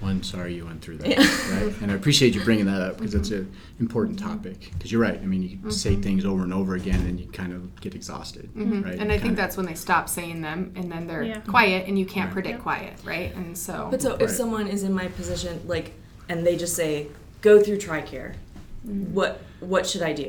One, 0.00 0.22
sorry 0.22 0.54
you 0.54 0.66
went 0.66 0.82
through 0.82 0.98
that, 0.98 1.16
right? 1.52 1.80
And 1.80 1.90
I 1.90 1.94
appreciate 1.94 2.34
you 2.34 2.44
bringing 2.44 2.66
that 2.66 2.82
up 2.82 2.98
because 2.98 3.14
it's 3.14 3.30
mm-hmm. 3.30 3.48
an 3.48 3.56
important 3.80 4.18
topic. 4.18 4.70
Because 4.72 4.92
you're 4.92 5.00
right. 5.00 5.18
I 5.18 5.24
mean, 5.24 5.42
you 5.42 5.56
can 5.56 5.70
say 5.70 5.92
mm-hmm. 5.92 6.02
things 6.02 6.24
over 6.26 6.42
and 6.42 6.52
over 6.52 6.74
again, 6.74 7.00
and 7.06 7.18
you 7.18 7.26
kind 7.28 7.54
of 7.54 7.80
get 7.80 7.94
exhausted, 7.94 8.50
mm-hmm. 8.54 8.82
right? 8.82 8.98
and 8.98 9.10
I 9.10 9.14
think 9.14 9.22
kinda- 9.22 9.36
that's 9.36 9.56
when 9.56 9.64
they 9.64 9.74
stop 9.74 10.08
saying 10.10 10.42
them, 10.42 10.72
and 10.76 10.92
then 10.92 11.06
they're 11.06 11.22
Yeah. 11.22 11.40
quiet, 11.40 11.88
and 11.88 11.98
you 11.98 12.04
can't 12.04 12.28
Yeah. 12.28 12.34
predict 12.34 12.60
quiet, 12.60 12.92
right? 13.04 13.34
And 13.36 13.56
so, 13.56 13.88
but 13.90 14.02
so 14.02 14.14
if 14.14 14.20
Right. 14.20 14.30
someone 14.30 14.66
is 14.66 14.82
in 14.82 14.92
my 14.92 15.08
position, 15.08 15.60
like, 15.66 15.92
and 16.28 16.46
they 16.46 16.56
just 16.56 16.74
say, 16.74 17.08
Go 17.42 17.62
through 17.62 17.76
TRICARE, 17.76 18.34
what 18.82 19.40
what 19.60 19.86
should 19.86 20.02
I 20.02 20.12
do? 20.12 20.28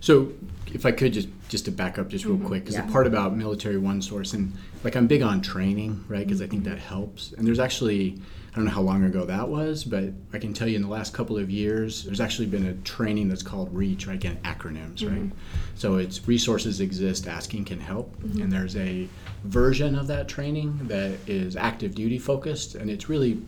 So, 0.00 0.32
if 0.72 0.86
I 0.86 0.92
could 0.92 1.12
just 1.12 1.28
just 1.48 1.64
to 1.64 1.70
back 1.70 1.98
up 1.98 2.08
just 2.08 2.24
real 2.24 2.38
quick, 2.38 2.62
because 2.64 2.76
Yeah. 2.76 2.86
the 2.86 2.92
part 2.92 3.06
about 3.06 3.36
military 3.36 3.78
one 3.78 4.00
source 4.00 4.32
and 4.32 4.52
like 4.84 4.94
I'm 4.96 5.06
big 5.06 5.22
on 5.22 5.40
training, 5.42 6.04
right? 6.08 6.26
Because 6.26 6.40
I 6.40 6.46
think 6.46 6.64
that 6.64 6.78
helps. 6.78 7.32
And 7.36 7.46
there's 7.46 7.58
actually 7.58 8.20
I 8.52 8.56
don't 8.56 8.66
know 8.66 8.70
how 8.70 8.82
long 8.82 9.02
ago 9.04 9.24
that 9.24 9.48
was, 9.48 9.82
but 9.82 10.10
I 10.34 10.38
can 10.38 10.52
tell 10.52 10.68
you 10.68 10.76
in 10.76 10.82
the 10.82 10.88
last 10.88 11.14
couple 11.14 11.38
of 11.38 11.50
years, 11.50 12.04
there's 12.04 12.20
actually 12.20 12.48
been 12.48 12.66
a 12.66 12.74
training 12.74 13.30
that's 13.30 13.42
called 13.42 13.74
REACH, 13.74 14.06
right? 14.06 14.14
Again, 14.14 14.38
acronyms, 14.44 15.02
right? 15.08 15.22
Mm-hmm. 15.22 15.38
So 15.74 15.96
it's 15.96 16.28
resources 16.28 16.80
exist, 16.80 17.26
asking 17.26 17.64
can 17.64 17.80
help, 17.80 18.14
mm-hmm. 18.18 18.42
and 18.42 18.52
there's 18.52 18.76
a 18.76 19.08
version 19.44 19.94
of 19.96 20.06
that 20.08 20.28
training 20.28 20.78
that 20.82 21.16
is 21.26 21.56
active 21.56 21.94
duty 21.94 22.18
focused, 22.18 22.74
and 22.74 22.90
it's 22.90 23.08
really 23.08 23.40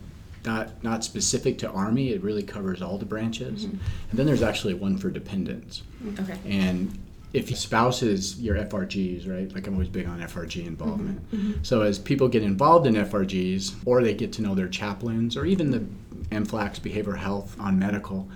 not 0.43 0.83
not 0.83 1.03
specific 1.03 1.59
to 1.59 1.69
Army. 1.69 2.11
It 2.11 2.23
really 2.23 2.43
covers 2.43 2.81
all 2.81 2.97
the 2.97 3.05
branches. 3.05 3.65
Mm-hmm. 3.65 3.77
And 4.09 4.19
then 4.19 4.25
there's 4.25 4.43
actually 4.43 4.73
one 4.73 4.97
for 4.97 5.11
dependents. 5.11 5.83
Okay. 6.19 6.37
And 6.45 6.97
if 7.35 7.49
your 7.49 7.57
spouse 7.57 8.01
is 8.01 8.39
your 8.39 8.55
FRGs, 8.55 9.29
right? 9.29 9.53
Like 9.53 9.67
I'm 9.67 9.73
always 9.73 9.89
big 9.89 10.07
on 10.07 10.21
FRG 10.21 10.65
involvement. 10.65 11.21
Mm-hmm. 11.31 11.51
Mm-hmm. 11.51 11.63
So 11.63 11.81
as 11.81 11.99
people 11.99 12.29
get 12.29 12.43
involved 12.43 12.87
in 12.87 12.95
FRGs, 12.95 13.75
or 13.85 14.01
they 14.01 14.13
get 14.13 14.31
to 14.33 14.41
know 14.41 14.55
their 14.55 14.69
chaplains, 14.69 15.35
or 15.35 15.45
even 15.45 15.69
the 15.69 15.85
MFLCs 16.33 16.79
behavioral 16.79 17.17
health 17.17 17.55
on 17.59 17.77
medical, 17.77 18.29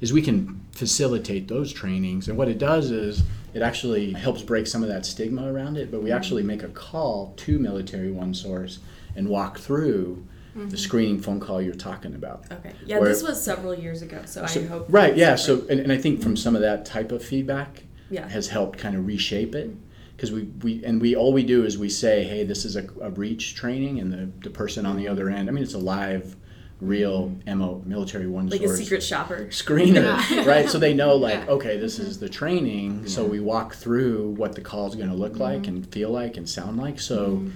is 0.00 0.12
we 0.12 0.22
can 0.22 0.60
facilitate 0.72 1.48
those 1.48 1.70
trainings. 1.70 2.28
And 2.28 2.38
what 2.38 2.48
it 2.48 2.58
does 2.58 2.90
is 2.90 3.22
it 3.52 3.60
actually 3.60 4.12
helps 4.12 4.42
break 4.42 4.66
some 4.66 4.82
of 4.82 4.88
that 4.88 5.04
stigma 5.04 5.52
around 5.52 5.76
it. 5.76 5.90
But 5.90 6.02
we 6.02 6.08
mm-hmm. 6.08 6.16
actually 6.16 6.42
make 6.42 6.62
a 6.62 6.68
call 6.68 7.34
to 7.36 7.58
Military 7.58 8.10
One 8.10 8.32
Source 8.32 8.78
and 9.14 9.28
walk 9.28 9.58
through 9.58 10.24
the 10.56 10.76
screening 10.78 11.20
phone 11.20 11.38
call 11.38 11.60
you're 11.60 11.74
talking 11.74 12.14
about. 12.14 12.44
Okay. 12.50 12.72
Yeah, 12.86 12.98
Where- 12.98 13.08
this 13.10 13.22
was 13.22 13.42
several 13.42 13.74
years 13.74 14.00
ago, 14.00 14.22
so, 14.24 14.46
So- 14.46 14.62
I 14.62 14.64
hope. 14.64 14.86
right, 14.88 15.14
yeah. 15.14 15.36
different. 15.36 15.60
So, 15.60 15.68
and, 15.68 15.80
and 15.80 15.92
I 15.92 15.98
think 15.98 16.22
from 16.22 16.36
some 16.36 16.56
of 16.56 16.62
that 16.62 16.86
type 16.86 17.12
of 17.12 17.22
feedback, 17.22 17.82
Yeah. 18.10 18.28
has 18.28 18.48
helped 18.48 18.78
kind 18.78 18.96
of 18.96 19.06
reshape 19.06 19.54
it. 19.54 19.70
Because 20.16 20.32
we, 20.32 20.44
we 20.62 20.82
and 20.84 21.00
we 21.00 21.14
all 21.14 21.32
we 21.32 21.42
do 21.42 21.64
is 21.64 21.76
we 21.76 21.90
say, 21.90 22.24
hey, 22.24 22.44
this 22.44 22.64
is 22.64 22.76
a, 22.76 22.86
a 23.02 23.10
reach 23.10 23.54
training, 23.54 24.00
and 24.00 24.10
the, 24.12 24.30
the 24.42 24.50
person 24.50 24.86
on 24.86 24.96
the 24.96 25.08
other 25.08 25.28
end. 25.28 25.48
I 25.48 25.52
mean, 25.52 25.62
it's 25.62 25.74
a 25.74 25.78
live, 25.78 26.36
real 26.80 27.34
mo 27.46 27.82
military 27.86 28.26
one 28.26 28.48
like 28.48 28.60
a 28.60 28.68
secret 28.76 29.02
shopper. 29.02 29.46
screener, 29.46 30.46
right? 30.46 30.68
So 30.68 30.78
they 30.78 30.92
know 30.92 31.16
like, 31.16 31.44
Yeah. 31.44 31.52
okay, 31.52 31.78
this 31.78 31.98
is 31.98 32.18
the 32.18 32.28
training. 32.28 33.06
So 33.06 33.24
we 33.24 33.40
walk 33.40 33.74
through 33.74 34.30
what 34.30 34.54
the 34.54 34.60
call 34.60 34.86
is 34.88 34.94
going 34.94 35.08
to 35.08 35.14
look 35.14 35.32
mm-hmm. 35.32 35.42
like 35.42 35.66
and 35.66 35.90
feel 35.90 36.10
like 36.10 36.36
and 36.36 36.48
sound 36.48 36.76
like. 36.76 37.00
So 37.00 37.28
mm-hmm. 37.28 37.50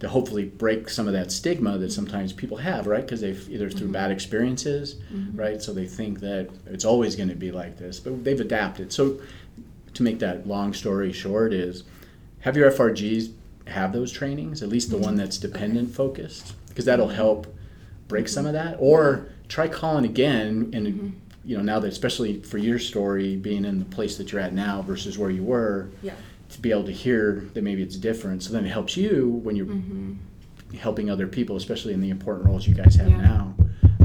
to 0.00 0.08
hopefully 0.08 0.44
break 0.44 0.88
some 0.88 1.08
of 1.08 1.12
that 1.14 1.32
stigma 1.32 1.76
that 1.78 1.90
sometimes 1.90 2.32
people 2.32 2.56
have, 2.58 2.86
right? 2.86 3.02
Because 3.02 3.20
they've 3.20 3.50
either 3.50 3.68
through 3.68 3.86
mm-hmm. 3.86 3.92
bad 3.92 4.10
experiences, 4.12 4.96
right? 5.34 5.60
So 5.60 5.72
they 5.72 5.86
think 5.86 6.20
that 6.20 6.48
it's 6.66 6.84
always 6.84 7.16
going 7.16 7.30
to 7.30 7.34
be 7.34 7.50
like 7.50 7.78
this, 7.78 7.98
but 7.98 8.22
they've 8.22 8.40
adapted. 8.40 8.92
So 8.92 9.20
to 9.94 10.02
make 10.02 10.18
that 10.20 10.46
long 10.46 10.72
story 10.72 11.12
short 11.12 11.52
is 11.52 11.84
have 12.40 12.56
your 12.56 12.70
FRGs 12.70 13.32
have 13.66 13.92
those 13.92 14.10
trainings, 14.10 14.62
at 14.62 14.68
least 14.68 14.90
the 14.90 14.96
one 14.96 15.10
mm-hmm. 15.10 15.18
that's 15.18 15.38
dependent 15.38 15.94
focused, 15.94 16.54
because 16.68 16.84
that'll 16.84 17.06
mm-hmm. 17.06 17.16
help 17.16 17.54
break 18.08 18.28
some 18.28 18.46
of 18.46 18.52
that. 18.52 18.76
Or 18.78 19.28
try 19.48 19.68
calling 19.68 20.04
again 20.04 20.70
and 20.72 20.86
mm-hmm. 20.86 21.08
you 21.44 21.56
know 21.56 21.62
now 21.62 21.78
that 21.78 21.88
especially 21.88 22.40
for 22.40 22.56
your 22.56 22.78
story 22.78 23.36
being 23.36 23.64
in 23.64 23.78
the 23.78 23.84
place 23.84 24.16
that 24.16 24.32
you're 24.32 24.40
at 24.40 24.54
now 24.54 24.80
versus 24.82 25.18
where 25.18 25.30
you 25.30 25.42
were 25.42 25.90
Yeah. 26.02 26.14
to 26.50 26.60
be 26.60 26.70
able 26.70 26.84
to 26.84 26.92
hear 26.92 27.48
that 27.52 27.62
maybe 27.62 27.82
it's 27.82 27.96
different. 27.96 28.42
So 28.42 28.52
then 28.52 28.64
it 28.64 28.70
helps 28.70 28.96
you 28.96 29.40
when 29.44 29.56
you're 29.56 29.68
helping 30.78 31.10
other 31.10 31.26
people 31.26 31.56
especially 31.56 31.92
in 31.92 32.00
the 32.00 32.08
important 32.08 32.46
roles 32.46 32.66
you 32.66 32.74
guys 32.74 32.94
have 32.94 33.10
Yeah. 33.10 33.20
now. 33.20 33.54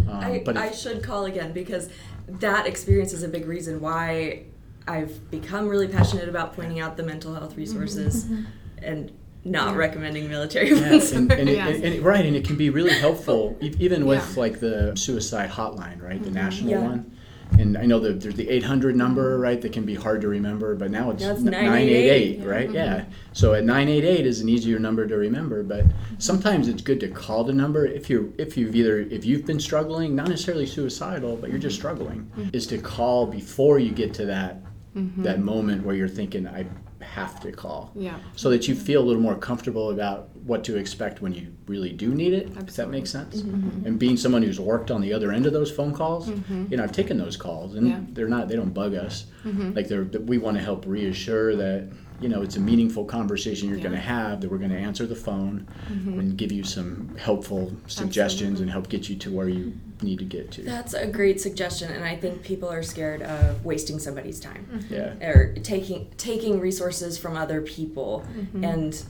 Um, 0.10 0.24
I, 0.24 0.44
I 0.48 0.72
should 0.72 1.02
call 1.02 1.26
again 1.26 1.54
because 1.54 1.90
that 2.28 2.68
experience 2.68 3.14
is 3.14 3.24
a 3.24 3.28
big 3.28 3.46
reason 3.46 3.80
why 3.80 4.44
I've 4.88 5.30
become 5.30 5.68
really 5.68 5.88
passionate 5.88 6.30
about 6.30 6.54
pointing 6.56 6.80
out 6.80 6.98
the 6.98 7.04
mental 7.04 7.34
health 7.34 7.58
resources 7.58 8.26
mm-hmm. 8.26 8.44
and 8.82 9.12
not 9.44 9.76
recommending 9.76 10.30
military 10.30 10.70
Yeah, 10.72 10.92
ones. 10.92 11.12
and, 11.12 11.32
and, 11.32 11.50
it, 11.50 11.56
Yeah. 11.56 11.68
and, 11.68 11.84
and- 11.84 12.04
right, 12.04 12.26
and 12.26 12.36
it 12.36 12.46
can 12.46 12.58
be 12.58 12.70
really 12.70 12.94
helpful, 12.94 13.58
even 13.62 14.06
with 14.06 14.34
Yeah. 14.34 14.40
like 14.40 14.60
the 14.60 14.96
suicide 14.96 15.50
hotline, 15.50 16.02
right, 16.02 16.22
the 16.22 16.30
mm-hmm. 16.30 16.34
national 16.34 16.72
Yeah. 16.72 16.82
one. 16.82 17.12
and 17.58 17.78
I 17.78 17.86
know 17.86 17.98
that 18.02 18.20
there's 18.20 18.36
the 18.36 18.50
800 18.50 18.98
number, 18.98 19.34
mm-hmm. 19.36 19.42
right, 19.42 19.62
that 19.62 19.72
can 19.72 19.86
be 19.86 19.96
hard 19.96 20.20
to 20.20 20.28
remember, 20.28 20.76
but 20.76 20.92
now 20.92 21.12
it's, 21.12 21.24
988, 21.24 22.40
988, 22.40 22.46
right? 22.46 22.70
Yeah. 22.72 23.06
So 23.32 23.54
at 23.54 23.64
988 23.64 24.26
is 24.26 24.42
an 24.42 24.50
easier 24.50 24.80
number 24.80 25.08
to 25.08 25.16
remember, 25.16 25.64
but 25.64 25.86
sometimes 26.18 26.68
it's 26.68 26.82
good 26.82 27.00
to 27.00 27.08
call 27.08 27.46
the 27.46 27.54
number 27.54 27.86
if 27.86 28.10
you 28.10 28.34
if 28.38 28.58
you've 28.58 28.76
either 28.76 29.00
if 29.00 29.24
you've 29.24 29.46
been 29.46 29.62
struggling, 29.62 30.14
not 30.14 30.28
necessarily 30.28 30.66
suicidal, 30.66 31.38
but 31.38 31.50
you're 31.50 31.58
just 31.58 31.78
struggling, 31.78 32.30
is 32.52 32.68
to 32.68 32.80
call 32.80 33.26
before 33.26 33.80
you 33.80 33.92
get 33.92 34.14
to 34.16 34.26
that 34.26 34.62
Mm-hmm. 34.96 35.24
that 35.24 35.40
moment 35.40 35.86
where 35.86 35.96
you're 35.96 36.08
thinking 36.08 36.48
I 36.48 36.66
have 37.02 37.40
to 37.42 37.52
call. 37.52 37.92
Yeah. 37.94 38.18
So 38.36 38.50
that 38.50 38.68
you 38.68 38.74
feel 38.76 39.04
a 39.04 39.06
little 39.06 39.22
more 39.22 39.36
comfortable 39.36 39.92
about 39.92 40.36
what 40.38 40.64
to 40.64 40.76
expect 40.76 41.22
when 41.22 41.34
you 41.34 41.54
really 41.68 41.92
do 41.92 42.16
need 42.16 42.34
it. 42.34 42.50
If 42.58 42.76
that 42.78 42.90
makes 42.90 43.12
sense. 43.12 43.44
Mm-hmm. 43.44 43.86
And 43.86 44.00
being 44.00 44.18
someone 44.18 44.42
who's 44.42 44.60
worked 44.60 44.90
on 44.90 45.02
the 45.02 45.14
other 45.14 45.32
end 45.32 45.46
of 45.46 45.54
those 45.54 45.70
phone 45.70 45.94
calls, 45.94 46.30
mm-hmm. 46.30 46.66
you 46.72 46.78
know, 46.78 46.84
I've 46.84 46.92
taken 46.94 47.18
those 47.18 47.38
calls, 47.38 47.76
and 47.76 47.88
Yeah. 47.88 48.00
they're 48.10 48.28
not, 48.28 48.48
they 48.48 48.56
don't 48.56 48.74
bug 48.74 48.96
us. 48.96 49.26
Like 49.46 49.88
they're, 49.88 50.04
we 50.04 50.40
want 50.40 50.58
to 50.58 50.64
help 50.64 50.86
reassure 50.86 51.56
that 51.56 51.90
you 52.20 52.30
know 52.30 52.42
it's 52.42 52.56
a 52.56 52.60
meaningful 52.60 53.06
conversation 53.06 53.70
you're 53.70 53.78
going 53.78 53.92
to 53.92 53.98
have. 53.98 54.42
That 54.42 54.50
we're 54.50 54.58
going 54.58 54.72
to 54.72 54.78
answer 54.78 55.06
the 55.06 55.16
phone 55.16 55.68
mm-hmm. 55.90 56.20
and 56.20 56.38
give 56.38 56.52
you 56.52 56.64
some 56.64 57.16
helpful 57.18 57.74
suggestions 57.88 58.60
and 58.60 58.70
help 58.70 58.90
get 58.90 59.10
you 59.10 59.16
to 59.18 59.32
where 59.32 59.50
you 59.50 59.74
need 60.02 60.20
to 60.20 60.26
get 60.26 60.52
to. 60.52 60.64
That's 60.64 60.94
a 60.94 61.08
great 61.08 61.42
suggestion, 61.42 61.92
and 61.92 62.04
I 62.04 62.16
think 62.16 62.44
people 62.44 62.70
are 62.70 62.84
scared 62.84 63.22
of 63.22 63.64
wasting 63.66 64.00
somebody's 64.00 64.40
time 64.40 64.68
mm-hmm. 64.72 64.94
Yeah. 64.94 65.28
or 65.28 65.54
taking 65.56 66.10
taking 66.18 66.60
resources 66.60 67.18
from 67.18 67.38
other 67.38 67.62
people, 67.62 68.26
mm-hmm. 68.36 68.64
and 68.64 69.04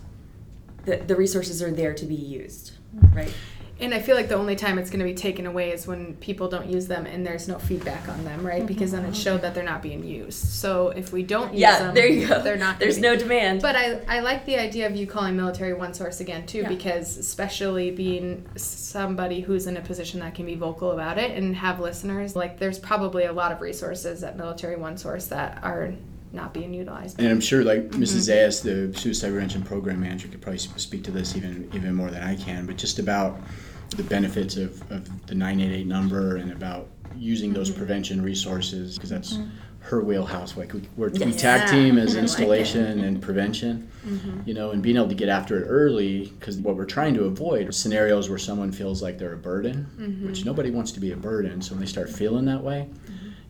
the 0.85 0.97
the 0.97 1.15
resources 1.15 1.61
are 1.61 1.71
there 1.71 1.93
to 1.93 2.05
be 2.05 2.15
used, 2.15 2.73
right? 3.13 3.33
And 3.79 3.93
I 3.93 3.99
feel 3.99 4.15
like 4.15 4.27
the 4.27 4.35
only 4.35 4.55
time 4.55 4.79
it's 4.79 4.89
going 4.89 4.99
to 4.99 5.05
be 5.05 5.13
taken 5.13 5.45
away 5.45 5.71
is 5.71 5.85
when 5.85 6.15
people 6.15 6.49
don't 6.49 6.67
use 6.67 6.87
them 6.87 7.05
and 7.05 7.25
there's 7.25 7.47
no 7.47 7.59
feedback 7.59 8.09
on 8.09 8.23
them, 8.23 8.45
right? 8.45 8.59
Mm-hmm. 8.59 8.65
Because 8.65 8.91
then 8.91 9.05
it 9.05 9.09
oh, 9.09 9.13
showed 9.13 9.41
that 9.43 9.53
they're 9.53 9.63
not 9.63 9.83
being 9.83 10.03
used. 10.03 10.43
So 10.43 10.89
if 10.89 11.13
we 11.13 11.21
don't 11.21 11.53
use 11.53 11.61
Yeah, 11.61 11.79
them, 11.79 11.95
there 11.95 12.07
you 12.07 12.27
go. 12.27 12.41
they're 12.41 12.57
not. 12.57 12.79
There's 12.79 12.97
no 12.97 13.13
be- 13.13 13.23
demand. 13.23 13.61
But 13.61 13.75
I, 13.75 14.01
I 14.07 14.19
like 14.21 14.45
the 14.45 14.57
idea 14.57 14.87
of 14.87 14.95
you 14.95 15.05
calling 15.05 15.35
military 15.35 15.73
one 15.73 15.93
source 15.93 16.19
again 16.19 16.45
too, 16.47 16.59
Yeah. 16.59 16.69
because 16.69 17.17
especially 17.17 17.91
being 17.91 18.45
somebody 18.55 19.41
who's 19.41 19.67
in 19.67 19.77
a 19.77 19.81
position 19.81 20.21
that 20.21 20.33
can 20.33 20.45
be 20.45 20.55
vocal 20.55 20.91
about 20.91 21.19
it 21.19 21.37
and 21.37 21.55
have 21.55 21.79
listeners, 21.79 22.35
like 22.35 22.57
there's 22.57 22.79
probably 22.79 23.25
a 23.25 23.33
lot 23.33 23.51
of 23.51 23.61
resources 23.61 24.23
at 24.23 24.37
military 24.37 24.75
one 24.75 24.97
source 24.97 25.27
that 25.27 25.59
are 25.63 25.93
not 26.33 26.53
being 26.53 26.73
utilized. 26.73 27.19
And 27.19 27.27
I'm 27.27 27.39
sure, 27.39 27.63
like 27.63 27.89
Mrs. 27.91 28.27
Mm-hmm. 28.27 28.31
Zayas, 28.31 28.63
the 28.93 28.97
suicide 28.97 29.31
prevention 29.31 29.63
program 29.63 29.99
manager, 30.01 30.27
could 30.27 30.41
probably 30.41 30.59
speak 30.59 31.03
to 31.05 31.11
this 31.11 31.35
even 31.35 31.69
even 31.73 31.93
more 31.95 32.09
than 32.09 32.23
I 32.23 32.35
can. 32.35 32.65
But 32.65 32.77
just 32.77 32.99
about 32.99 33.39
the 33.89 34.03
benefits 34.03 34.57
of, 34.57 34.81
of 34.91 35.27
the 35.27 35.35
988 35.35 35.87
number 35.87 36.37
and 36.37 36.51
about 36.51 36.87
using 37.15 37.53
those 37.53 37.69
mm-hmm. 37.69 37.79
prevention 37.79 38.21
resources 38.21 38.95
because 38.95 39.09
that's 39.09 39.33
mm-hmm. 39.33 39.49
her 39.79 40.01
wheelhouse. 40.01 40.55
Like 40.55 40.73
we, 40.73 40.81
we're, 40.95 41.09
we 41.09 41.31
tag 41.33 41.69
team 41.69 41.97
as 41.97 42.11
I 42.11 42.13
like 42.15 42.23
installation 42.23 42.99
and 43.03 43.21
prevention, 43.21 43.89
mm-hmm. 44.05 44.41
you 44.45 44.53
know, 44.53 44.71
and 44.71 44.81
being 44.81 44.97
able 44.97 45.09
to 45.09 45.15
get 45.15 45.29
after 45.29 45.63
it 45.63 45.65
early 45.67 46.27
because 46.39 46.57
what 46.57 46.75
we're 46.75 46.85
trying 46.85 47.13
to 47.15 47.25
avoid 47.25 47.67
are 47.67 47.71
scenarios 47.71 48.29
where 48.29 48.37
someone 48.37 48.71
feels 48.71 49.01
like 49.01 49.17
they're 49.17 49.33
a 49.33 49.37
burden, 49.37 49.85
which 50.27 50.45
nobody 50.45 50.69
wants 50.69 50.91
to 50.93 50.99
be 50.99 51.11
a 51.11 51.17
burden. 51.17 51.61
So 51.61 51.71
when 51.73 51.79
they 51.79 51.87
start 51.87 52.09
feeling 52.09 52.45
that 52.45 52.61
way, 52.63 52.89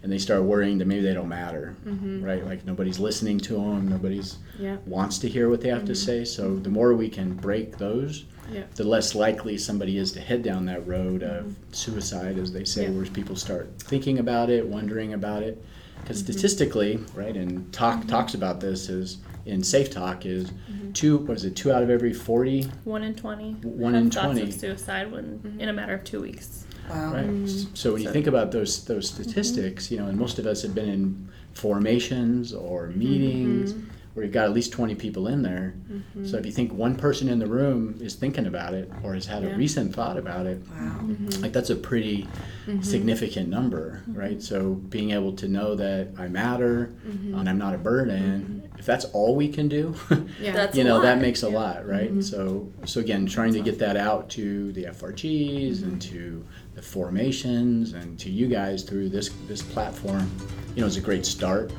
and 0.08 0.14
they 0.14 0.18
start 0.18 0.42
worrying 0.44 0.78
that 0.78 0.86
maybe 0.86 1.02
they 1.02 1.14
don't 1.14 1.28
matter, 1.28 1.76
mm-hmm. 1.86 2.24
right? 2.24 2.46
Like 2.46 2.66
nobody's 2.66 2.98
listening 2.98 3.40
to 3.42 3.56
them, 3.56 3.90
nobody's 3.90 4.38
Yeah. 4.58 4.78
wants 4.86 5.20
to 5.20 5.28
hear 5.28 5.50
what 5.50 5.60
they 5.60 5.68
have 5.68 5.84
to 5.84 5.92
mm-hmm. 5.92 6.24
say. 6.24 6.24
So 6.24 6.56
the 6.56 6.70
more 6.70 6.94
we 6.94 7.10
can 7.10 7.34
break 7.34 7.78
those, 7.78 8.24
Yeah. 8.50 8.64
the 8.76 8.86
less 8.86 9.16
likely 9.16 9.58
somebody 9.58 9.98
is 9.98 10.14
to 10.14 10.22
head 10.22 10.44
down 10.44 10.64
that 10.68 10.88
road 10.88 11.24
of 11.24 11.44
mm-hmm. 11.44 11.74
suicide, 11.74 12.38
as 12.40 12.54
they 12.54 12.64
say, 12.64 12.84
Yeah. 12.84 12.92
where 12.92 13.06
people 13.08 13.36
start 13.36 13.68
thinking 13.80 14.20
about 14.20 14.50
it, 14.50 14.66
wondering 14.66 15.12
about 15.14 15.44
it. 15.44 15.62
Because 16.00 16.20
statistically, 16.20 17.02
right, 17.14 17.36
and 17.36 17.74
talk 17.74 18.08
talks 18.08 18.34
about 18.34 18.62
this 18.62 18.88
is 18.88 19.18
in 19.46 19.62
Safe 19.62 19.92
Talk 19.92 20.26
is 20.26 20.54
two 20.94 21.18
was 21.18 21.44
it 21.44 21.54
two 21.58 21.70
out 21.74 21.84
of 21.84 21.90
every 21.90 22.14
forty 22.14 22.64
One 22.86 23.04
in 23.04 23.14
20. 23.14 23.54
One 23.64 23.94
in 23.94 24.10
thoughts 24.10 24.38
20. 24.38 24.42
of 24.44 24.54
suicide 24.54 25.12
when, 25.12 25.58
in 25.60 25.68
a 25.68 25.74
matter 25.74 25.96
of 25.96 26.06
two 26.06 26.22
weeks. 26.22 26.67
Wow. 26.90 27.14
Right. 27.14 27.26
Hmm. 27.26 27.46
So 27.74 27.94
when 27.94 28.02
you 28.02 28.12
think 28.12 28.28
about 28.28 28.52
those 28.52 28.86
those 28.86 29.10
statistics, 29.10 29.92
you 29.92 29.98
know, 29.98 30.08
and 30.08 30.18
most 30.18 30.40
of 30.40 30.46
us 30.46 30.62
have 30.62 30.74
been 30.74 30.90
in 30.90 31.30
formations 31.54 32.54
or 32.54 32.88
mm-hmm. 32.88 33.00
meetings 33.00 33.74
where 34.18 34.26
you've 34.26 34.34
got 34.34 34.46
at 34.46 34.52
least 34.52 34.72
20 34.72 34.96
people 34.96 35.28
in 35.28 35.44
there. 35.44 35.76
So 35.88 35.94
mm-hmm. 35.94 36.36
if 36.38 36.46
you 36.48 36.52
think 36.52 36.74
one 36.74 36.96
person 36.96 37.30
in 37.30 37.38
the 37.38 37.46
room 37.46 38.00
is 38.02 38.16
thinking 38.16 38.48
about 38.48 38.74
it 38.74 38.92
or 39.04 39.14
has 39.14 39.28
had 39.28 39.44
a 39.44 39.56
recent 39.56 39.94
thought 39.94 40.18
about 40.18 40.48
it, 40.48 40.58
Wow. 40.72 41.02
Mm-hmm. 41.04 41.44
like 41.44 41.54
that's 41.54 41.70
a 41.70 41.76
pretty 41.76 42.28
mm-hmm. 42.66 42.82
significant 42.82 43.48
number, 43.48 44.02
right? 44.08 44.42
So 44.42 44.74
being 44.74 45.12
able 45.12 45.34
to 45.34 45.48
know 45.48 45.76
that 45.76 46.08
I 46.18 46.30
matter 46.30 46.96
and 47.06 47.48
I'm 47.48 47.60
not 47.60 47.76
a 47.76 47.78
burden, 47.78 48.68
if 48.80 48.88
that's 48.88 49.06
all 49.06 49.36
we 49.36 49.50
can 49.50 49.68
do, 49.68 49.94
Yeah. 50.42 50.54
That's 50.54 50.76
you 50.76 50.84
know, 50.84 51.00
that 51.02 51.20
makes 51.20 51.44
a 51.44 51.50
lot 51.50 51.88
right? 51.88 52.24
So 52.24 52.74
so 52.86 53.00
again 53.00 53.28
trying 53.28 53.54
to 53.54 53.62
get 53.62 53.78
that 53.78 53.98
out 53.98 54.32
to 54.32 54.72
the 54.72 54.86
frgs 54.86 55.84
and 55.84 56.02
to 56.02 56.44
the 56.74 56.82
formations 56.82 57.94
and 57.94 58.18
to 58.18 58.32
you 58.32 58.48
guys 58.48 58.82
through 58.82 59.10
this 59.10 59.30
this 59.48 59.62
platform 59.62 60.30
you 60.76 60.82
know 60.82 60.88
is 60.88 60.98
a 60.98 61.02
great 61.02 61.26
start 61.26 61.72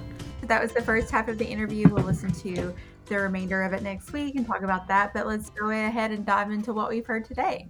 That 0.49 0.63
was 0.63 0.73
the 0.73 0.83
first 0.83 1.11
half 1.11 1.29
of 1.29 1.37
the 1.39 1.45
interview. 1.45 1.89
We'll 1.89 2.05
listen 2.05 2.33
to 2.33 2.75
the 3.07 3.19
remainder 3.19 3.63
of 3.63 3.73
it 3.75 3.83
next 3.83 4.13
week 4.13 4.35
and 4.35 4.47
talk 4.47 4.63
about 4.63 4.89
that. 4.89 5.13
But 5.13 5.27
let's 5.27 5.51
go 5.51 5.71
ahead 5.71 6.11
and 6.11 6.25
dive 6.25 6.51
into 6.51 6.73
what 6.73 6.89
we've 6.89 7.07
heard 7.07 7.27
today. 7.27 7.69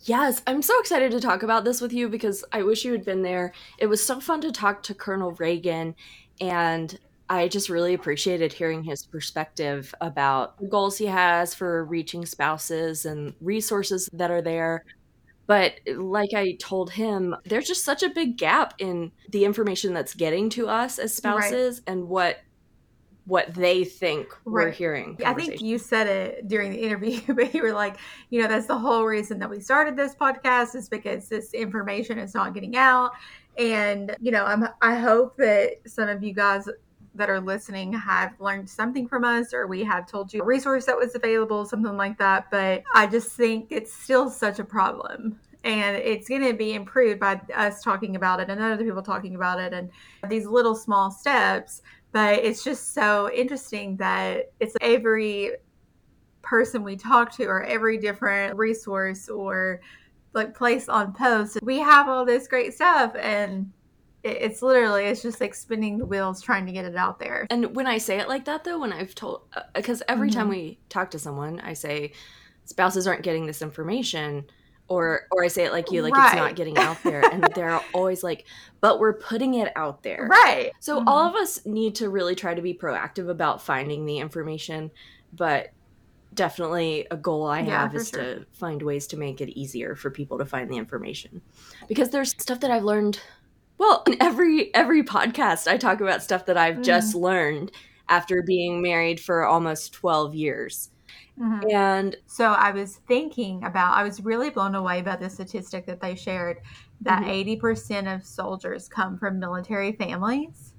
Yes, 0.00 0.42
I'm 0.46 0.62
so 0.62 0.78
excited 0.80 1.12
to 1.12 1.20
talk 1.20 1.42
about 1.42 1.64
this 1.64 1.80
with 1.80 1.92
you 1.92 2.08
because 2.08 2.44
I 2.52 2.62
wish 2.62 2.84
you 2.84 2.92
had 2.92 3.04
been 3.04 3.22
there. 3.22 3.52
It 3.78 3.86
was 3.86 4.04
so 4.04 4.20
fun 4.20 4.40
to 4.42 4.52
talk 4.52 4.82
to 4.84 4.94
Colonel 4.94 5.34
Ragan, 5.36 5.94
and 6.40 6.98
I 7.28 7.48
just 7.48 7.70
really 7.70 7.94
appreciated 7.94 8.52
hearing 8.52 8.84
his 8.84 9.04
perspective 9.04 9.94
about 10.02 10.58
the 10.58 10.66
goals 10.66 10.98
he 10.98 11.06
has 11.06 11.54
for 11.54 11.84
reaching 11.84 12.26
spouses 12.26 13.06
and 13.06 13.32
resources 13.40 14.10
that 14.12 14.30
are 14.30 14.42
there. 14.42 14.84
But 15.46 15.80
like 15.86 16.30
I 16.34 16.56
told 16.60 16.90
him, 16.92 17.36
there's 17.44 17.66
just 17.66 17.84
such 17.84 18.02
a 18.02 18.08
big 18.08 18.36
gap 18.38 18.74
in 18.78 19.12
the 19.28 19.44
information 19.44 19.92
that's 19.92 20.14
getting 20.14 20.48
to 20.50 20.68
us 20.68 20.98
as 20.98 21.20
Right. 21.24 21.42
spouses 21.42 21.82
and 21.86 22.08
what 22.08 22.38
what 23.26 23.54
they 23.54 23.84
think 23.84 24.28
we're 24.44 24.70
hearing. 24.70 25.18
I 25.24 25.32
think 25.32 25.62
you 25.62 25.78
said 25.78 26.06
it 26.06 26.46
during 26.46 26.72
the 26.72 26.78
interview, 26.78 27.20
but 27.34 27.54
you 27.54 27.62
were 27.62 27.72
like, 27.72 27.96
you 28.28 28.42
know, 28.42 28.48
that's 28.48 28.66
the 28.66 28.78
whole 28.78 29.04
reason 29.04 29.38
that 29.38 29.48
we 29.48 29.60
started 29.60 29.96
this 29.96 30.14
podcast 30.14 30.74
is 30.74 30.90
because 30.90 31.28
this 31.28 31.54
information 31.54 32.18
is 32.18 32.34
not 32.34 32.52
getting 32.52 32.76
out. 32.76 33.12
And, 33.56 34.14
you 34.20 34.30
know, 34.30 34.44
I'm, 34.44 34.68
I 34.82 34.96
hope 34.96 35.36
that 35.38 35.76
some 35.86 36.08
of 36.08 36.22
you 36.22 36.34
guys 36.34 36.68
that 37.14 37.30
are 37.30 37.40
listening 37.40 37.92
have 37.92 38.32
learned 38.40 38.68
something 38.68 39.06
from 39.06 39.24
us 39.24 39.54
or 39.54 39.66
we 39.66 39.84
have 39.84 40.06
told 40.06 40.32
you 40.32 40.42
a 40.42 40.44
resource 40.44 40.86
that 40.86 40.96
was 40.96 41.14
available, 41.14 41.64
something 41.64 41.96
like 41.96 42.18
that. 42.18 42.50
But 42.50 42.82
I 42.94 43.06
just 43.06 43.32
think 43.32 43.68
it's 43.70 43.92
still 43.92 44.28
such 44.28 44.58
a 44.58 44.64
problem. 44.64 45.38
And 45.62 45.96
it's 45.96 46.28
going 46.28 46.42
to 46.42 46.52
be 46.52 46.74
improved 46.74 47.20
by 47.20 47.40
us 47.54 47.82
talking 47.82 48.16
about 48.16 48.40
it 48.40 48.50
and 48.50 48.60
other 48.60 48.84
people 48.84 49.02
talking 49.02 49.34
about 49.34 49.58
it 49.60 49.72
and 49.72 49.90
these 50.28 50.46
little 50.46 50.74
small 50.74 51.10
steps 51.10 51.80
but 52.14 52.44
it's 52.44 52.62
just 52.62 52.94
so 52.94 53.28
interesting 53.32 53.96
that 53.96 54.52
it's 54.60 54.76
every 54.80 55.50
person 56.42 56.84
we 56.84 56.94
talk 56.96 57.32
to 57.32 57.44
or 57.46 57.64
every 57.64 57.98
different 57.98 58.56
resource 58.56 59.28
or 59.28 59.80
like 60.32 60.54
place 60.54 60.88
on 60.88 61.12
post 61.12 61.58
we 61.62 61.78
have 61.78 62.08
all 62.08 62.24
this 62.24 62.46
great 62.46 62.72
stuff 62.72 63.14
and 63.20 63.70
it's 64.24 64.62
literally 64.62 65.04
it's 65.04 65.22
just 65.22 65.40
like 65.40 65.54
spinning 65.54 65.98
the 65.98 66.06
wheels 66.06 66.40
trying 66.42 66.66
to 66.66 66.72
get 66.72 66.84
it 66.84 66.96
out 66.96 67.18
there 67.18 67.46
And 67.50 67.76
when 67.76 67.86
I 67.86 67.98
say 67.98 68.18
it 68.20 68.28
like 68.28 68.46
that, 68.46 68.64
though, 68.64 68.80
when 68.80 68.92
I've 68.92 69.14
told, 69.14 69.42
because 69.74 70.02
every 70.08 70.30
time 70.30 70.48
Mhm. 70.48 70.48
we 70.48 70.80
talk 70.88 71.10
to 71.12 71.18
someone, 71.18 71.60
I 71.60 71.74
say 71.74 72.14
spouses 72.64 73.06
aren't 73.06 73.22
getting 73.22 73.46
this 73.46 73.62
information, 73.62 74.46
or 74.88 75.22
or 75.30 75.44
I 75.44 75.48
say 75.48 75.64
it 75.64 75.72
like 75.72 75.90
you, 75.90 76.02
like 76.02 76.18
it's 76.18 76.32
not 76.32 76.56
getting 76.56 76.80
out 76.80 77.04
there, 77.04 77.30
and 77.32 77.52
they're 77.54 77.80
always 77.92 78.22
like, 78.22 78.46
but 78.80 78.98
we're 78.98 79.18
putting 79.18 79.54
it 79.54 79.72
out 79.76 80.02
there. 80.02 80.30
right 80.30 80.72
So 80.80 80.98
Mhm. 80.98 81.06
all 81.06 81.28
of 81.28 81.34
us 81.36 81.64
need 81.66 81.96
to 81.96 82.08
really 82.10 82.34
try 82.34 82.54
to 82.54 82.62
be 82.62 82.74
proactive 82.74 83.28
about 83.30 83.62
finding 83.62 84.06
the 84.06 84.18
information, 84.18 84.90
but 85.32 85.68
definitely 86.34 87.06
a 87.10 87.16
goal 87.16 87.46
I 87.46 87.60
Yeah, 87.60 87.62
have 87.62 87.94
is 87.94 88.10
sure. 88.10 88.30
to 88.32 88.46
find 88.52 88.82
ways 88.82 89.06
to 89.08 89.16
make 89.16 89.40
it 89.40 89.50
easier 89.58 89.96
for 89.96 90.10
people 90.10 90.38
to 90.38 90.46
find 90.46 90.70
the 90.70 90.76
information. 90.78 91.42
Because 91.88 92.10
there's 92.10 92.34
stuff 92.40 92.60
that 92.60 92.70
I've 92.70 92.84
learned 92.84 93.20
well, 93.78 94.02
in 94.06 94.16
every 94.20 94.74
every 94.74 95.02
podcast 95.02 95.66
I 95.66 95.76
talk 95.76 96.00
about 96.00 96.22
stuff 96.22 96.46
that 96.46 96.56
I've 96.56 96.76
Mm. 96.76 96.84
just 96.84 97.14
learned 97.14 97.72
after 98.08 98.42
being 98.42 98.82
married 98.82 99.18
for 99.20 99.44
almost 99.44 99.92
12 99.92 100.34
years. 100.34 100.90
Mhm. 101.40 101.72
And 101.72 102.16
so 102.26 102.52
i 102.52 102.70
was 102.70 103.00
thinking 103.08 103.64
about 103.64 103.96
i 103.96 104.04
was 104.04 104.20
really 104.24 104.50
blown 104.50 104.74
away 104.76 105.02
by 105.02 105.16
the 105.16 105.28
statistic 105.28 105.84
that 105.86 106.00
they 106.00 106.14
shared 106.14 106.58
that 107.00 107.22
Mhm. 107.24 107.28
80% 107.28 108.06
of 108.06 108.24
soldiers 108.24 108.88
come 108.88 109.18
from 109.18 109.40
military 109.40 109.92
families 109.92 110.74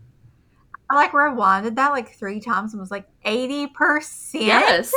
i 0.89 0.95
like 0.95 1.12
rewinded 1.12 1.75
that 1.75 1.91
like 1.91 2.13
three 2.15 2.39
times 2.39 2.73
and 2.73 2.79
was 2.79 2.91
like 2.91 3.08
80% 3.25 4.45
yes. 4.45 4.93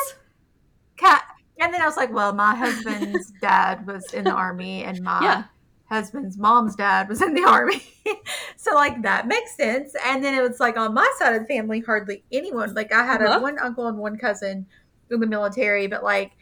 And 1.61 1.75
then 1.75 1.83
I 1.83 1.87
was 1.87 1.97
like, 1.97 2.13
well, 2.13 2.33
my 2.33 2.55
husband's 2.55 3.33
dad 3.41 3.85
was 3.85 4.13
in 4.15 4.23
the 4.23 4.31
army, 4.33 4.85
and 4.85 5.03
my 5.03 5.21
Yeah. 5.23 5.45
Husband's 5.89 6.37
mom's 6.37 6.77
dad 6.77 7.09
was 7.09 7.23
in 7.23 7.35
the 7.35 7.45
army. 7.49 7.83
so 8.57 8.75
like 8.75 9.03
that 9.03 9.27
makes 9.27 9.57
sense. 9.57 9.95
And 10.05 10.23
then 10.25 10.35
it 10.35 10.43
was 10.43 10.61
like 10.61 10.77
on 10.77 10.95
my 10.95 11.11
side 11.19 11.35
of 11.35 11.43
the 11.43 11.47
family, 11.49 11.81
hardly 11.81 12.25
anyone. 12.33 12.75
Like 12.75 12.93
I 12.93 13.05
had 13.05 13.23
Uh-huh. 13.23 13.39
a, 13.39 13.43
one 13.43 13.59
uncle 13.59 13.87
and 13.89 13.99
one 13.99 14.19
cousin 14.19 14.67
in 15.11 15.21
the 15.21 15.27
military, 15.27 15.87
but 15.87 16.05
like 16.05 16.33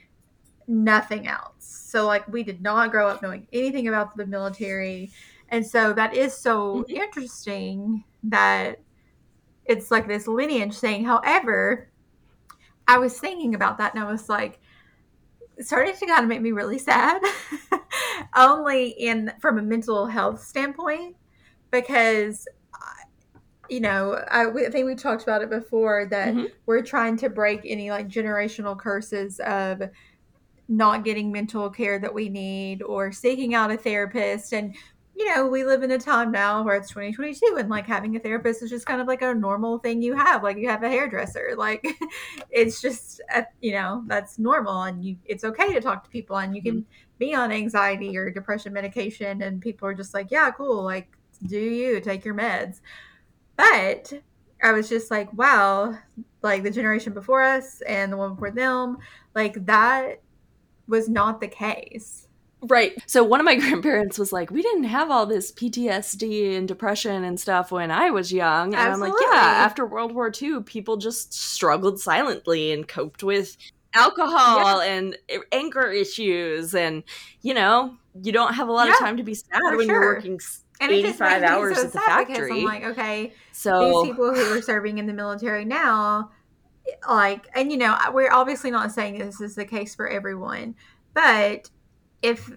nothing 0.68 1.26
else. 1.28 1.52
So 1.60 2.06
like 2.06 2.26
we 2.28 2.42
did 2.42 2.60
not 2.62 2.90
grow 2.90 3.08
up 3.08 3.22
knowing 3.22 3.46
anything 3.52 3.88
about 3.88 4.16
the 4.16 4.26
military. 4.26 5.12
And 5.48 5.64
so 5.66 5.92
that 5.92 6.14
is 6.14 6.34
so 6.36 6.84
Mhm. 6.88 6.90
interesting 6.90 8.04
that 8.24 8.80
it's 9.64 9.90
like 9.90 10.08
this 10.08 10.26
lineage 10.26 10.76
thing. 10.78 11.04
However, 11.04 11.88
I 12.88 12.98
was 12.98 13.18
thinking 13.18 13.54
about 13.54 13.78
that 13.78 13.94
and 13.94 14.02
I 14.02 14.10
was 14.10 14.28
like, 14.28 14.60
it 15.56 15.66
started 15.66 15.96
to 15.96 16.06
kind 16.06 16.22
of 16.22 16.28
make 16.28 16.40
me 16.42 16.52
really 16.52 16.78
sad. 16.78 17.22
Only 18.34 18.88
in 18.88 19.32
from 19.40 19.58
a 19.58 19.62
mental 19.62 20.06
health 20.06 20.42
standpoint, 20.42 21.16
because 21.70 22.46
you 23.68 23.80
know, 23.80 24.12
I, 24.30 24.48
I 24.48 24.70
think 24.70 24.86
we 24.86 24.94
talked 24.94 25.24
about 25.24 25.42
it 25.42 25.50
before 25.50 26.06
that 26.10 26.34
Mhm. 26.34 26.52
we're 26.66 26.82
trying 26.82 27.16
to 27.18 27.28
break 27.28 27.62
any 27.64 27.90
like 27.90 28.08
generational 28.08 28.78
curses 28.78 29.40
of 29.40 29.82
not 30.68 31.04
getting 31.04 31.32
mental 31.32 31.70
care 31.70 31.98
that 31.98 32.14
we 32.14 32.28
need 32.28 32.82
or 32.82 33.10
seeking 33.10 33.54
out 33.54 33.72
a 33.72 33.76
therapist 33.76 34.52
and 34.52 34.76
you 35.16 35.34
know 35.34 35.46
we 35.46 35.64
live 35.64 35.82
in 35.82 35.90
a 35.92 35.98
time 35.98 36.30
now 36.30 36.62
where 36.62 36.76
it's 36.76 36.88
2022 36.90 37.56
and 37.58 37.70
like 37.70 37.86
having 37.86 38.14
a 38.16 38.20
therapist 38.20 38.62
is 38.62 38.68
just 38.68 38.84
kind 38.84 39.00
of 39.00 39.06
like 39.06 39.22
a 39.22 39.34
normal 39.34 39.78
thing 39.78 40.02
you 40.02 40.14
have 40.14 40.42
like 40.42 40.58
you 40.58 40.68
have 40.68 40.82
a 40.82 40.88
hairdresser 40.88 41.54
like 41.56 41.84
it's 42.50 42.82
just 42.82 43.20
uh 43.34 43.42
you 43.60 43.72
know 43.72 44.04
that's 44.06 44.38
normal 44.38 44.82
and 44.82 45.02
you 45.04 45.16
it's 45.24 45.44
okay 45.44 45.72
to 45.72 45.80
talk 45.80 46.04
to 46.04 46.10
people 46.10 46.36
and 46.36 46.54
you 46.54 46.62
can 46.62 46.84
be 47.18 47.34
on 47.34 47.50
anxiety 47.50 48.16
or 48.16 48.30
depression 48.30 48.72
medication 48.72 49.42
and 49.42 49.62
people 49.62 49.88
are 49.88 49.94
just 49.94 50.12
like 50.12 50.30
yeah 50.30 50.50
cool 50.50 50.82
like 50.82 51.08
do 51.46 51.58
you 51.58 52.00
take 52.00 52.24
your 52.24 52.34
meds. 52.34 52.80
But 53.56 54.12
i 54.62 54.72
was 54.72 54.88
just 54.88 55.10
like 55.10 55.32
wow 55.32 55.96
like 56.42 56.62
the 56.62 56.70
generation 56.70 57.12
before 57.12 57.42
us 57.42 57.80
and 57.82 58.12
the 58.12 58.16
one 58.16 58.34
before 58.34 58.50
them 58.50 58.98
like 59.34 59.64
that 59.66 60.20
was 60.88 61.08
not 61.08 61.40
the 61.40 61.48
case 61.48 62.25
Right. 62.68 62.94
So 63.06 63.22
one 63.24 63.40
of 63.40 63.44
my 63.44 63.54
grandparents 63.60 64.18
was 64.18 64.32
like, 64.32 64.50
"We 64.50 64.62
didn't 64.62 64.84
have 64.84 65.10
all 65.10 65.26
this 65.26 65.52
PTSD 65.52 66.56
and 66.56 66.66
depression 66.66 67.24
and 67.24 67.38
stuff 67.38 67.70
when 67.70 67.90
I 67.90 68.10
was 68.10 68.32
young." 68.32 68.74
And 68.74 68.92
I'm 68.92 69.00
like, 69.00 69.12
"Yeah, 69.30 69.38
after 69.38 69.86
World 69.86 70.12
War 70.12 70.30
II, 70.30 70.62
people 70.62 70.96
just 70.96 71.32
struggled 71.32 72.00
silently 72.00 72.72
and 72.72 72.86
coped 72.86 73.22
with 73.22 73.56
alcohol 73.96 74.80
and 74.80 75.16
anger 75.52 75.90
issues 75.90 76.74
and, 76.74 77.02
you 77.40 77.54
know, 77.54 77.96
you 78.22 78.32
don't 78.32 78.54
have 78.54 78.68
a 78.68 78.72
lot 78.72 78.88
of 78.88 78.98
time 78.98 79.16
to 79.16 79.22
be 79.22 79.34
sad 79.34 79.60
when 79.74 79.86
you're 79.88 80.00
working 80.00 80.38
and 80.80 80.92
85 80.92 81.42
hours 81.42 81.76
so 81.78 81.86
at 81.86 81.92
the 81.92 82.00
factory. 82.00 82.60
I'm 82.60 82.64
like, 82.64 82.84
okay, 82.84 83.32
so 83.52 84.02
these 84.02 84.10
people 84.10 84.34
who 84.34 84.58
are 84.58 84.62
serving 84.62 84.98
in 84.98 85.06
the 85.06 85.12
military 85.12 85.64
now, 85.64 86.30
like, 87.08 87.46
and 87.54 87.70
you 87.70 87.78
know, 87.78 87.96
we're 88.12 88.32
obviously 88.32 88.70
not 88.70 88.92
saying 88.92 89.18
this 89.18 89.40
is 89.40 89.54
the 89.54 89.64
case 89.64 89.94
for 89.94 90.08
everyone, 90.08 90.74
but 91.14 91.70
if 92.26 92.50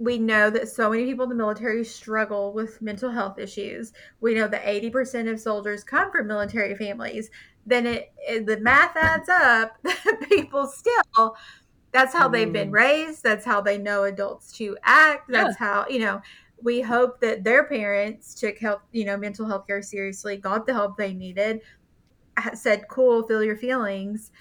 we 0.00 0.18
know 0.18 0.50
that 0.50 0.68
so 0.68 0.90
many 0.90 1.04
people 1.04 1.24
in 1.24 1.28
the 1.28 1.34
military 1.36 1.84
struggle 1.84 2.52
with 2.52 2.82
mental 2.82 3.10
health 3.10 3.38
issues, 3.38 3.92
we 4.20 4.34
know 4.34 4.48
that 4.48 4.64
80% 4.64 5.30
of 5.30 5.38
soldiers 5.40 5.84
come 5.84 6.10
from 6.10 6.26
military 6.26 6.74
families, 6.74 7.30
then 7.66 7.86
it, 7.86 8.12
it 8.18 8.46
the 8.46 8.58
math 8.60 8.96
adds 8.96 9.28
up. 9.28 9.76
That 9.84 10.26
people 10.28 10.66
still, 10.66 11.36
that's 11.92 12.14
how 12.14 12.28
they've 12.28 12.52
been 12.52 12.70
Mm. 12.70 12.72
raised. 12.72 13.22
That's 13.22 13.44
how 13.44 13.60
they 13.60 13.78
know 13.78 14.04
adults 14.04 14.52
to 14.58 14.76
act. 14.84 15.30
That's 15.30 15.56
how, 15.56 15.86
you 15.88 16.00
know, 16.00 16.22
we 16.62 16.80
hope 16.82 17.20
that 17.20 17.44
their 17.44 17.64
parents 17.64 18.34
took 18.34 18.58
help, 18.58 18.82
you 18.92 19.04
know, 19.04 19.16
mental 19.16 19.46
health 19.46 19.66
care 19.66 19.82
seriously, 19.82 20.36
got 20.38 20.66
the 20.66 20.72
help 20.74 20.96
they 20.96 21.14
needed, 21.14 21.60
said, 22.54 22.88
cool, 22.88 23.26
feel 23.26 23.42
your 23.44 23.56
feelings. 23.56 24.32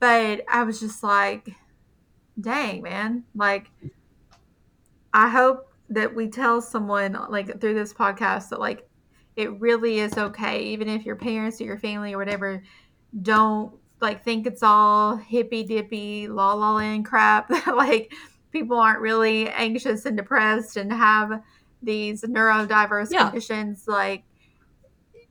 But 0.00 0.44
I 0.48 0.64
was 0.64 0.80
just 0.80 1.02
like, 1.02 1.50
dang, 2.40 2.82
man. 2.82 3.24
Like, 3.34 3.70
I 5.14 5.28
hope 5.28 5.68
that 5.90 6.14
we 6.14 6.28
tell 6.28 6.60
someone, 6.62 7.16
like, 7.28 7.60
through 7.60 7.74
this 7.74 7.92
podcast 7.92 8.48
that, 8.50 8.60
like, 8.60 8.88
it 9.36 9.60
really 9.60 9.98
is 10.00 10.16
okay, 10.16 10.62
even 10.64 10.88
if 10.88 11.04
your 11.04 11.16
parents 11.16 11.60
or 11.60 11.64
your 11.64 11.78
family 11.78 12.12
or 12.12 12.18
whatever 12.18 12.62
don't 13.22 13.74
like 14.00 14.24
think 14.24 14.46
it's 14.46 14.62
all 14.62 15.16
hippy 15.16 15.62
dippy, 15.62 16.26
la 16.28 16.52
la 16.54 16.74
land 16.74 17.04
crap. 17.06 17.48
like, 17.66 18.12
people 18.50 18.76
aren't 18.78 19.00
really 19.00 19.48
anxious 19.48 20.04
and 20.04 20.16
depressed 20.16 20.76
and 20.76 20.92
have 20.92 21.40
these 21.82 22.22
neurodiverse 22.22 23.08
Yeah. 23.10 23.30
conditions. 23.30 23.84
Like, 23.86 24.24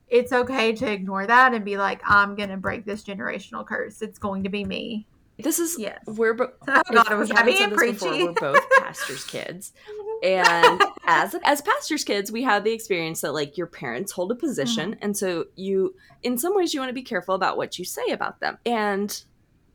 it's 0.08 0.32
okay 0.32 0.72
to 0.74 0.90
ignore 0.90 1.26
that 1.26 1.54
and 1.54 1.64
be 1.64 1.76
like, 1.76 2.02
I'm 2.04 2.34
going 2.34 2.50
to 2.50 2.56
break 2.56 2.84
this 2.84 3.04
generational 3.04 3.66
curse. 3.66 4.02
It's 4.02 4.18
going 4.18 4.42
to 4.44 4.50
be 4.50 4.64
me. 4.64 5.06
This 5.38 5.58
is 5.58 5.76
Yes. 5.78 5.98
we're 6.06 6.34
bo- 6.34 6.52
Oh, 6.68 6.82
God, 6.92 7.10
it 7.10 7.14
was 7.16 7.30
heavy 7.30 7.56
and 7.62 7.72
this 7.72 7.80
before, 7.92 8.10
preachy. 8.10 8.24
we're 8.24 8.32
both 8.32 8.60
pastors' 8.78 9.24
kids. 9.24 9.72
and 10.22 10.80
as 11.04 11.34
as 11.44 11.60
pastors 11.62 12.04
kids 12.04 12.30
we 12.30 12.44
have 12.44 12.62
the 12.62 12.70
experience 12.72 13.22
that 13.22 13.32
like 13.32 13.56
your 13.58 13.66
parents 13.66 14.12
hold 14.12 14.30
a 14.30 14.36
position 14.36 14.92
Mm-hmm. 14.92 15.02
and 15.04 15.16
so 15.16 15.46
you 15.56 15.96
in 16.22 16.38
some 16.38 16.54
ways 16.54 16.72
you 16.72 16.78
want 16.80 16.90
to 16.90 16.94
be 16.94 17.02
careful 17.02 17.34
about 17.34 17.56
what 17.56 17.76
you 17.76 17.84
say 17.84 18.06
about 18.12 18.38
them 18.38 18.56
and 18.64 19.24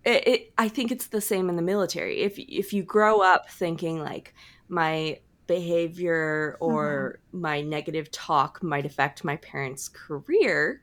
it, 0.05 0.25
it 0.25 0.53
i 0.57 0.69
think 0.69 0.89
it's 0.89 1.07
the 1.07 1.19
same 1.19 1.49
in 1.49 1.57
the 1.57 1.61
military 1.61 2.21
if 2.21 2.39
if 2.39 2.71
you 2.71 2.81
grow 2.81 3.19
up 3.19 3.49
thinking 3.49 3.99
like 3.99 4.33
my 4.69 5.19
behavior 5.47 6.55
or 6.61 7.19
Mm-hmm. 7.29 7.41
my 7.41 7.61
negative 7.61 8.09
talk 8.11 8.63
might 8.63 8.85
affect 8.85 9.23
my 9.25 9.35
parents 9.37 9.89
career 9.89 10.81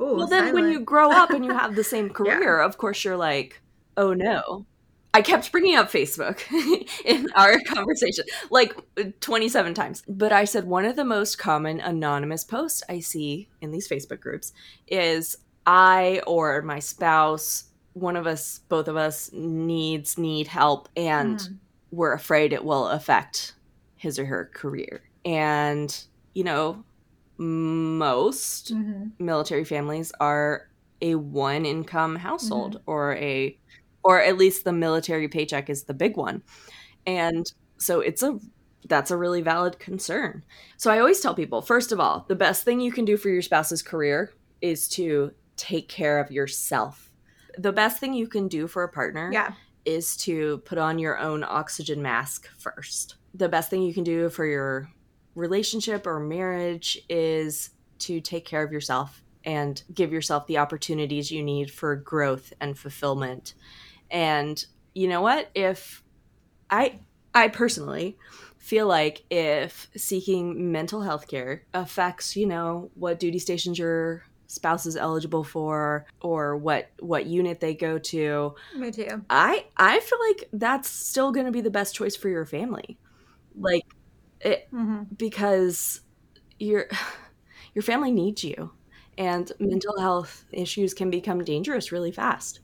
Ooh, 0.00 0.16
well 0.18 0.26
then 0.28 0.54
when 0.54 0.70
you 0.70 0.80
grow 0.80 1.10
up 1.10 1.30
and 1.30 1.44
you 1.44 1.50
have 1.62 1.74
the 1.74 1.84
same 1.84 2.10
career 2.10 2.60
of 2.60 2.78
course 2.78 3.04
you're 3.04 3.16
like 3.16 3.60
oh 3.96 4.12
no 4.14 4.64
i 5.12 5.20
kept 5.22 5.50
bringing 5.52 5.76
up 5.76 5.90
facebook 5.90 6.40
in 7.04 7.28
our 7.34 7.58
conversation 7.66 8.24
like 8.50 8.74
27 9.20 9.74
times 9.74 10.02
but 10.08 10.32
i 10.32 10.44
said 10.44 10.64
one 10.64 10.84
of 10.84 10.96
the 10.96 11.04
most 11.04 11.38
common 11.38 11.80
anonymous 11.80 12.44
posts 12.44 12.82
i 12.88 13.00
see 13.00 13.48
in 13.60 13.70
these 13.70 13.88
facebook 13.88 14.20
groups 14.20 14.52
is 14.86 15.36
i 15.66 16.20
or 16.26 16.62
my 16.62 16.78
spouse 16.78 17.64
one 17.94 18.16
of 18.16 18.26
us 18.26 18.60
both 18.68 18.86
of 18.88 18.96
us 18.96 19.30
needs 19.32 20.16
need 20.16 20.46
help 20.46 20.88
and 20.96 21.38
Mhm. 21.40 21.56
we're 21.90 22.12
afraid 22.12 22.52
it 22.52 22.64
will 22.64 22.86
affect 22.88 23.54
his 23.96 24.18
or 24.18 24.24
her 24.26 24.50
career 24.54 25.02
and 25.24 26.04
you 26.34 26.44
know 26.44 26.84
most 27.36 28.72
Mhm. 28.72 29.12
military 29.18 29.64
families 29.64 30.12
are 30.20 30.68
a 31.02 31.14
one 31.14 31.64
income 31.64 32.16
household 32.16 32.76
mm-hmm. 32.76 32.90
or 32.90 33.14
a 33.16 33.58
or 34.02 34.22
at 34.22 34.38
least 34.38 34.64
the 34.64 34.72
military 34.72 35.28
paycheck 35.28 35.68
is 35.68 35.84
the 35.84 35.94
big 35.94 36.16
one 36.16 36.42
and 37.06 37.52
so 37.78 38.00
it's 38.00 38.22
a 38.22 38.38
that's 38.86 39.10
a 39.10 39.16
really 39.16 39.42
valid 39.42 39.78
concern 39.78 40.42
so 40.76 40.90
i 40.90 40.98
always 40.98 41.20
tell 41.20 41.34
people 41.34 41.60
first 41.60 41.92
of 41.92 42.00
all 42.00 42.24
the 42.28 42.34
best 42.34 42.64
thing 42.64 42.80
you 42.80 42.92
can 42.92 43.04
do 43.04 43.16
for 43.16 43.28
your 43.28 43.42
spouse's 43.42 43.82
career 43.82 44.32
is 44.60 44.88
to 44.88 45.30
take 45.56 45.88
care 45.88 46.18
of 46.18 46.30
yourself 46.30 47.10
the 47.58 47.72
best 47.72 47.98
thing 47.98 48.14
you 48.14 48.26
can 48.26 48.48
do 48.48 48.66
for 48.66 48.82
a 48.82 48.88
partner 48.88 49.30
Yeah. 49.32 49.52
is 49.84 50.16
to 50.18 50.58
put 50.58 50.78
on 50.78 50.98
your 50.98 51.18
own 51.18 51.44
oxygen 51.44 52.02
mask 52.02 52.48
first. 52.58 53.16
The 53.34 53.48
best 53.48 53.70
thing 53.70 53.82
you 53.82 53.94
can 53.94 54.04
do 54.04 54.28
for 54.28 54.46
your 54.46 54.88
relationship 55.34 56.06
or 56.06 56.20
marriage 56.20 56.98
is 57.08 57.70
to 58.00 58.20
take 58.20 58.44
care 58.44 58.62
of 58.62 58.72
yourself 58.72 59.22
and 59.44 59.82
give 59.92 60.12
yourself 60.12 60.46
the 60.46 60.58
opportunities 60.58 61.30
you 61.30 61.42
need 61.42 61.70
for 61.70 61.96
growth 61.96 62.52
and 62.60 62.78
fulfillment. 62.78 63.54
And 64.10 64.64
you 64.94 65.08
know 65.08 65.22
what? 65.22 65.50
If 65.54 66.02
I 66.70 67.00
I 67.34 67.48
personally 67.48 68.18
feel 68.58 68.86
like 68.86 69.24
if 69.30 69.88
seeking 69.96 70.72
mental 70.72 71.02
health 71.02 71.28
care 71.28 71.64
affects, 71.72 72.36
you 72.36 72.46
know, 72.46 72.90
what 72.94 73.20
duty 73.20 73.38
stations 73.38 73.78
your 73.78 74.24
spouse 74.46 74.84
is 74.86 74.96
eligible 74.96 75.44
for 75.44 76.06
or 76.20 76.56
what 76.56 76.90
what 77.00 77.26
unit 77.26 77.60
they 77.60 77.74
go 77.74 77.98
to, 77.98 78.54
Me 78.72 78.90
too. 78.90 79.24
I 79.30 79.66
I 79.76 80.00
feel 80.00 80.18
like 80.28 80.48
that's 80.52 80.90
still 80.90 81.32
going 81.32 81.46
to 81.46 81.52
be 81.52 81.60
the 81.60 81.70
best 81.70 81.94
choice 81.94 82.16
for 82.16 82.28
your 82.28 82.46
family. 82.46 82.98
Like 83.54 83.84
it 84.40 84.68
hmm 84.70 85.02
because 85.16 86.00
your 86.58 86.86
your 87.74 87.82
family 87.82 88.10
needs 88.12 88.44
you 88.44 88.72
and 89.20 89.52
mental 89.60 90.00
health 90.00 90.46
issues 90.52 90.94
can 90.94 91.10
become 91.10 91.44
dangerous 91.44 91.92
really 91.92 92.12
fast. 92.12 92.62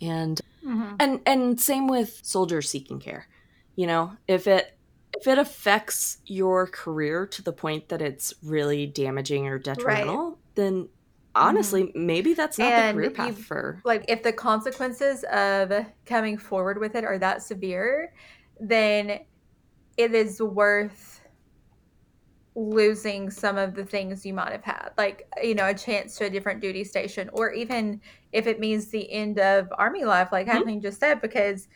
And 0.00 0.40
hmm 0.62 0.96
and 0.98 1.20
and 1.26 1.60
same 1.60 1.88
with 1.88 2.20
soldiers 2.24 2.70
seeking 2.70 3.00
care. 3.00 3.28
You 3.76 3.86
know, 3.86 4.16
if 4.28 4.46
it 4.46 4.70
if 5.14 5.26
it 5.28 5.38
affects 5.38 6.18
your 6.26 6.66
career 6.68 7.26
to 7.28 7.42
the 7.42 7.52
point 7.52 7.88
that 7.90 8.02
it's 8.02 8.34
really 8.42 8.86
damaging 8.86 9.46
or 9.48 9.58
detrimental, 9.58 10.40
then 10.56 10.90
honestly, 11.34 11.92
maybe 11.94 12.34
that's 12.34 12.58
not 12.58 12.74
And 12.74 12.88
the 12.88 12.92
career 12.92 13.10
path 13.10 13.38
you- 13.38 13.44
for 13.44 13.82
Like, 13.84 14.04
if 14.08 14.22
the 14.22 14.32
consequences 14.32 15.24
of 15.24 15.72
coming 16.06 16.38
forward 16.38 16.78
with 16.78 16.94
it 16.94 17.04
are 17.04 17.18
that 17.18 17.42
severe, 17.42 18.12
then 18.60 19.20
it 19.96 20.14
is 20.14 20.40
worth 20.42 21.13
losing 22.56 23.30
some 23.30 23.58
of 23.58 23.74
the 23.74 23.84
things 23.84 24.24
you 24.24 24.32
might 24.32 24.52
have 24.52 24.62
had, 24.62 24.90
like, 24.96 25.26
you 25.42 25.54
know, 25.54 25.66
a 25.66 25.74
chance 25.74 26.16
to 26.16 26.26
a 26.26 26.30
different 26.30 26.60
duty 26.60 26.84
station, 26.84 27.28
or 27.32 27.52
even 27.52 28.00
if 28.32 28.46
it 28.46 28.60
means 28.60 28.86
the 28.86 29.10
end 29.12 29.40
of 29.40 29.68
Army 29.76 30.04
life, 30.04 30.28
like 30.30 30.46
mm-hmm. 30.46 30.58
Kathleen 30.58 30.80
just 30.80 31.00
said, 31.00 31.20
because 31.20 31.66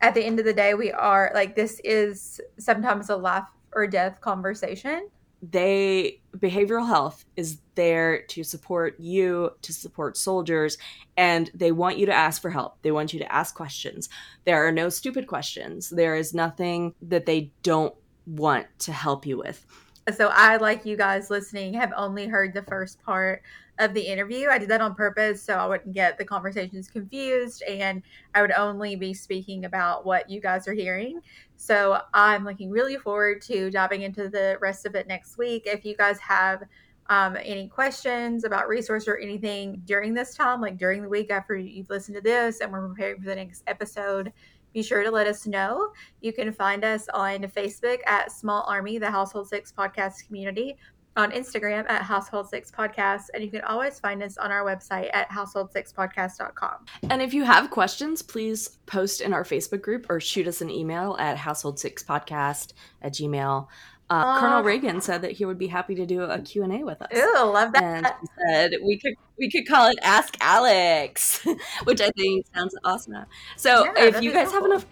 at 0.00 0.14
the 0.14 0.24
end 0.24 0.38
of 0.38 0.44
the 0.44 0.52
day, 0.54 0.74
we 0.74 0.90
are 0.92 1.30
like, 1.34 1.54
this 1.54 1.80
is 1.84 2.40
sometimes 2.58 3.10
a 3.10 3.16
life 3.16 3.44
or 3.72 3.86
death 3.86 4.20
conversation. 4.20 5.08
They, 5.42 6.22
behavioral 6.38 6.86
health 6.86 7.26
is 7.36 7.58
there 7.74 8.22
to 8.28 8.42
support 8.44 8.98
you, 8.98 9.50
to 9.60 9.74
support 9.74 10.16
soldiers, 10.16 10.78
and 11.18 11.50
they 11.52 11.70
want 11.70 11.98
you 11.98 12.06
to 12.06 12.14
ask 12.14 12.40
for 12.40 12.48
help. 12.48 12.78
They 12.80 12.92
want 12.92 13.12
you 13.12 13.18
to 13.18 13.30
ask 13.30 13.54
questions. 13.54 14.08
There 14.44 14.66
are 14.66 14.72
no 14.72 14.88
stupid 14.88 15.26
questions. 15.26 15.90
There 15.90 16.16
is 16.16 16.32
nothing 16.32 16.94
that 17.02 17.26
they 17.26 17.52
don't 17.62 17.94
want 18.26 18.68
to 18.80 18.92
help 18.92 19.26
you 19.26 19.36
with. 19.36 19.66
So 20.12 20.28
I, 20.32 20.56
like 20.56 20.84
you 20.84 20.96
guys 20.96 21.30
listening, 21.30 21.74
have 21.74 21.92
only 21.96 22.26
heard 22.26 22.52
the 22.52 22.62
first 22.62 23.02
part 23.02 23.42
of 23.78 23.94
the 23.94 24.02
interview. 24.02 24.48
I 24.50 24.58
did 24.58 24.68
that 24.68 24.80
on 24.80 24.94
purpose 24.94 25.42
so 25.42 25.54
I 25.54 25.66
wouldn't 25.66 25.94
get 25.94 26.18
the 26.18 26.24
conversations 26.24 26.88
confused 26.88 27.62
and 27.62 28.02
I 28.34 28.42
would 28.42 28.52
only 28.52 28.96
be 28.96 29.14
speaking 29.14 29.64
about 29.64 30.06
what 30.06 30.28
you 30.28 30.40
guys 30.40 30.68
are 30.68 30.74
hearing. 30.74 31.20
So 31.56 32.00
I'm 32.12 32.44
looking 32.44 32.70
really 32.70 32.96
forward 32.96 33.40
to 33.42 33.70
diving 33.70 34.02
into 34.02 34.28
the 34.28 34.58
rest 34.60 34.86
of 34.86 34.94
it 34.94 35.08
next 35.08 35.38
week. 35.38 35.62
If 35.66 35.84
you 35.84 35.96
guys 35.96 36.18
have 36.20 36.62
um, 37.08 37.36
any 37.42 37.68
questions 37.68 38.44
about 38.44 38.68
resource 38.68 39.08
or 39.08 39.16
anything 39.16 39.82
during 39.84 40.14
this 40.14 40.34
time, 40.34 40.60
like 40.60 40.78
during 40.78 41.02
the 41.02 41.08
week 41.08 41.30
after 41.30 41.56
you've 41.56 41.90
listened 41.90 42.16
to 42.16 42.22
this 42.22 42.60
and 42.60 42.70
we're 42.70 42.88
preparing 42.88 43.20
for 43.20 43.26
the 43.26 43.36
next 43.36 43.62
episode, 43.66 44.32
be 44.74 44.82
sure 44.82 45.02
to 45.02 45.10
let 45.10 45.26
us 45.26 45.46
know. 45.46 45.92
You 46.20 46.32
can 46.32 46.52
find 46.52 46.84
us 46.84 47.08
on 47.14 47.42
Facebook 47.44 48.00
at 48.06 48.30
Small 48.30 48.64
Army, 48.68 48.98
the 48.98 49.10
Household 49.10 49.48
Six 49.48 49.72
podcast 49.72 50.26
community, 50.26 50.76
on 51.16 51.30
Instagram 51.30 51.88
at 51.88 52.02
Household 52.02 52.48
Six 52.48 52.70
Podcast, 52.70 53.26
and 53.34 53.44
you 53.44 53.50
can 53.50 53.60
always 53.62 54.00
find 54.00 54.22
us 54.22 54.36
on 54.36 54.50
our 54.50 54.64
website 54.64 55.10
at 55.12 55.30
household6podcast.com. 55.30 56.86
And 57.08 57.22
if 57.22 57.32
you 57.32 57.44
have 57.44 57.70
questions, 57.70 58.20
please 58.20 58.78
post 58.86 59.20
in 59.20 59.32
our 59.32 59.44
Facebook 59.44 59.80
group 59.80 60.06
or 60.10 60.20
shoot 60.20 60.48
us 60.48 60.60
an 60.60 60.70
email 60.70 61.16
at 61.18 61.36
household6podcast 61.36 62.72
at 63.02 63.12
gmail. 63.12 63.68
Uh, 64.10 64.14
uh, 64.14 64.40
Colonel 64.40 64.62
Ragan 64.62 65.02
said 65.02 65.22
that 65.22 65.32
he 65.32 65.44
would 65.44 65.58
be 65.58 65.66
happy 65.66 65.94
to 65.94 66.04
do 66.04 66.22
a 66.22 66.38
Q&A 66.38 66.84
with 66.84 67.00
us. 67.00 67.08
Ooh, 67.16 67.50
love 67.50 67.72
that. 67.72 67.82
And 67.82 68.06
he 68.06 68.26
said 68.46 68.72
we 68.82 68.98
could 68.98 69.14
we 69.38 69.50
could 69.50 69.66
call 69.66 69.88
it 69.88 69.98
Ask 70.02 70.36
Alex, 70.40 71.44
which 71.84 72.00
I 72.00 72.10
think 72.10 72.46
sounds 72.54 72.76
awesome. 72.84 73.24
So 73.56 73.84
yeah, 73.84 74.04
if 74.04 74.22
you 74.22 74.32
guys 74.32 74.48
cool. 74.48 74.56
have 74.56 74.64
enough 74.66 74.86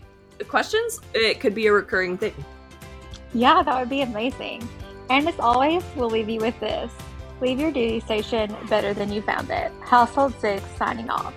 questions, 0.48 1.00
it 1.14 1.40
could 1.40 1.54
be 1.54 1.66
a 1.66 1.72
recurring 1.72 2.16
thing. 2.16 2.34
Yeah, 3.34 3.62
that 3.62 3.78
would 3.78 3.90
be 3.90 4.02
amazing. 4.02 4.66
And 5.10 5.28
as 5.28 5.38
always, 5.38 5.82
we'll 5.94 6.10
leave 6.10 6.28
you 6.28 6.40
with 6.40 6.58
this. 6.60 6.90
Leave 7.40 7.58
your 7.58 7.72
duty 7.72 8.00
station 8.00 8.54
better 8.68 8.94
than 8.94 9.12
you 9.12 9.20
found 9.20 9.50
it. 9.50 9.72
Household 9.82 10.34
6 10.40 10.62
signing 10.76 11.10
off. 11.10 11.34